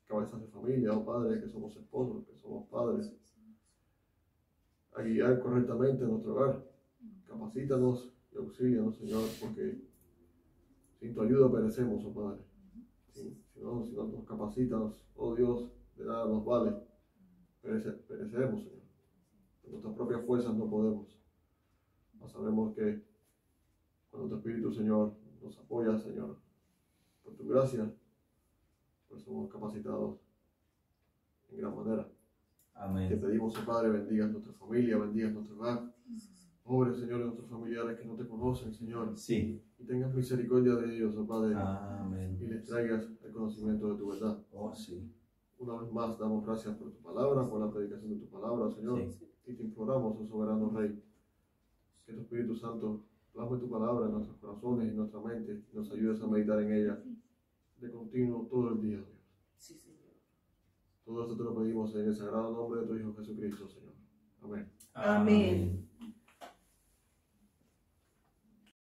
cabezas 0.06 0.40
de 0.40 0.48
familia, 0.48 0.92
oh 0.92 1.04
Padre, 1.04 1.40
que 1.40 1.48
somos 1.48 1.76
esposos, 1.76 2.24
que 2.26 2.36
somos 2.36 2.68
padres, 2.68 3.14
a 4.94 5.02
guiar 5.02 5.40
correctamente 5.40 6.04
nuestro 6.04 6.34
hogar. 6.34 6.64
Capacítanos 7.26 8.11
y 8.32 8.38
auxílianos, 8.38 8.96
Señor, 8.96 9.28
porque 9.40 9.78
sin 10.98 11.14
tu 11.14 11.22
ayuda 11.22 11.50
perecemos, 11.50 12.04
oh 12.04 12.12
Padre. 12.14 12.40
Si, 13.10 13.22
si 13.52 13.60
no, 13.60 13.84
si 13.84 13.92
no 13.92 14.06
nos 14.06 14.24
capacitas, 14.24 15.04
oh 15.16 15.34
Dios, 15.34 15.70
de 15.96 16.04
nada 16.04 16.26
nos 16.26 16.44
vale. 16.44 16.76
Perece- 17.62 17.98
pereceremos, 18.08 18.62
Señor. 18.62 18.82
Con 19.62 19.70
nuestras 19.72 19.94
propias 19.94 20.24
fuerzas 20.24 20.54
no 20.56 20.68
podemos. 20.68 21.18
Mas 22.18 22.30
sabemos 22.32 22.74
que 22.74 23.04
cuando 24.10 24.28
tu 24.28 24.36
Espíritu, 24.36 24.72
Señor, 24.72 25.14
nos 25.42 25.58
apoya, 25.58 25.98
Señor, 25.98 26.38
por 27.24 27.34
tu 27.34 27.46
gracia, 27.48 27.92
pues 29.08 29.22
somos 29.22 29.50
capacitados 29.50 30.18
en 31.50 31.58
gran 31.58 31.76
manera. 31.76 32.04
Te 32.04 32.78
Amén. 32.80 33.20
pedimos, 33.20 33.56
oh 33.58 33.64
Padre, 33.66 33.90
bendigas 33.90 34.30
nuestra 34.30 34.52
familia, 34.54 34.96
bendigas 34.98 35.32
nuestro 35.32 35.56
hogar. 35.56 35.94
Pobre, 36.64 36.94
Señor, 36.94 37.18
de 37.18 37.24
nuestros 37.26 37.48
familiares 37.48 37.98
que 37.98 38.06
no 38.06 38.14
te 38.14 38.26
conocen, 38.26 38.72
Señor. 38.72 39.16
Sí. 39.16 39.60
Y 39.78 39.84
tengas 39.84 40.14
misericordia 40.14 40.76
de 40.76 40.96
ellos, 40.96 41.16
oh 41.16 41.26
Padre, 41.26 41.54
y 41.54 41.56
Amén. 41.56 42.38
les 42.40 42.64
traigas 42.64 43.08
el 43.24 43.32
conocimiento 43.32 43.92
de 43.92 43.98
tu 43.98 44.08
verdad. 44.08 44.38
Oh, 44.52 44.72
sí. 44.74 45.10
Una 45.58 45.80
vez 45.80 45.92
más, 45.92 46.18
damos 46.18 46.44
gracias 46.44 46.76
por 46.76 46.90
tu 46.92 47.02
palabra, 47.02 47.48
por 47.48 47.60
la 47.60 47.70
predicación 47.70 48.14
de 48.14 48.24
tu 48.24 48.30
palabra, 48.30 48.70
Señor. 48.70 49.00
Sí. 49.08 49.28
Y 49.46 49.54
te 49.54 49.62
imploramos, 49.64 50.16
oh 50.20 50.26
soberano 50.26 50.70
Rey, 50.70 51.02
que 52.06 52.12
tu 52.12 52.20
Espíritu 52.20 52.54
Santo 52.54 53.04
plasme 53.32 53.58
tu 53.58 53.68
palabra 53.68 54.06
en 54.06 54.12
nuestros 54.12 54.36
corazones 54.38 54.86
y 54.86 54.90
en 54.90 54.96
nuestra 54.96 55.20
mente 55.20 55.62
y 55.72 55.76
nos 55.76 55.90
ayudes 55.90 56.20
a 56.20 56.26
meditar 56.26 56.60
en 56.60 56.72
ella 56.72 57.02
de 57.80 57.90
continuo 57.90 58.46
todo 58.50 58.70
el 58.70 58.80
día, 58.80 58.98
Dios. 58.98 59.08
Sí, 59.56 59.74
Señor. 59.78 60.14
Todo 61.04 61.22
esto 61.22 61.36
te 61.36 61.42
lo 61.42 61.54
pedimos 61.56 61.94
en 61.96 62.06
el 62.06 62.14
sagrado 62.14 62.52
nombre 62.52 62.82
de 62.82 62.86
tu 62.86 62.94
Hijo 62.94 63.14
Jesucristo, 63.14 63.68
Señor. 63.68 63.94
Amén. 64.42 64.68
Amén. 64.94 65.91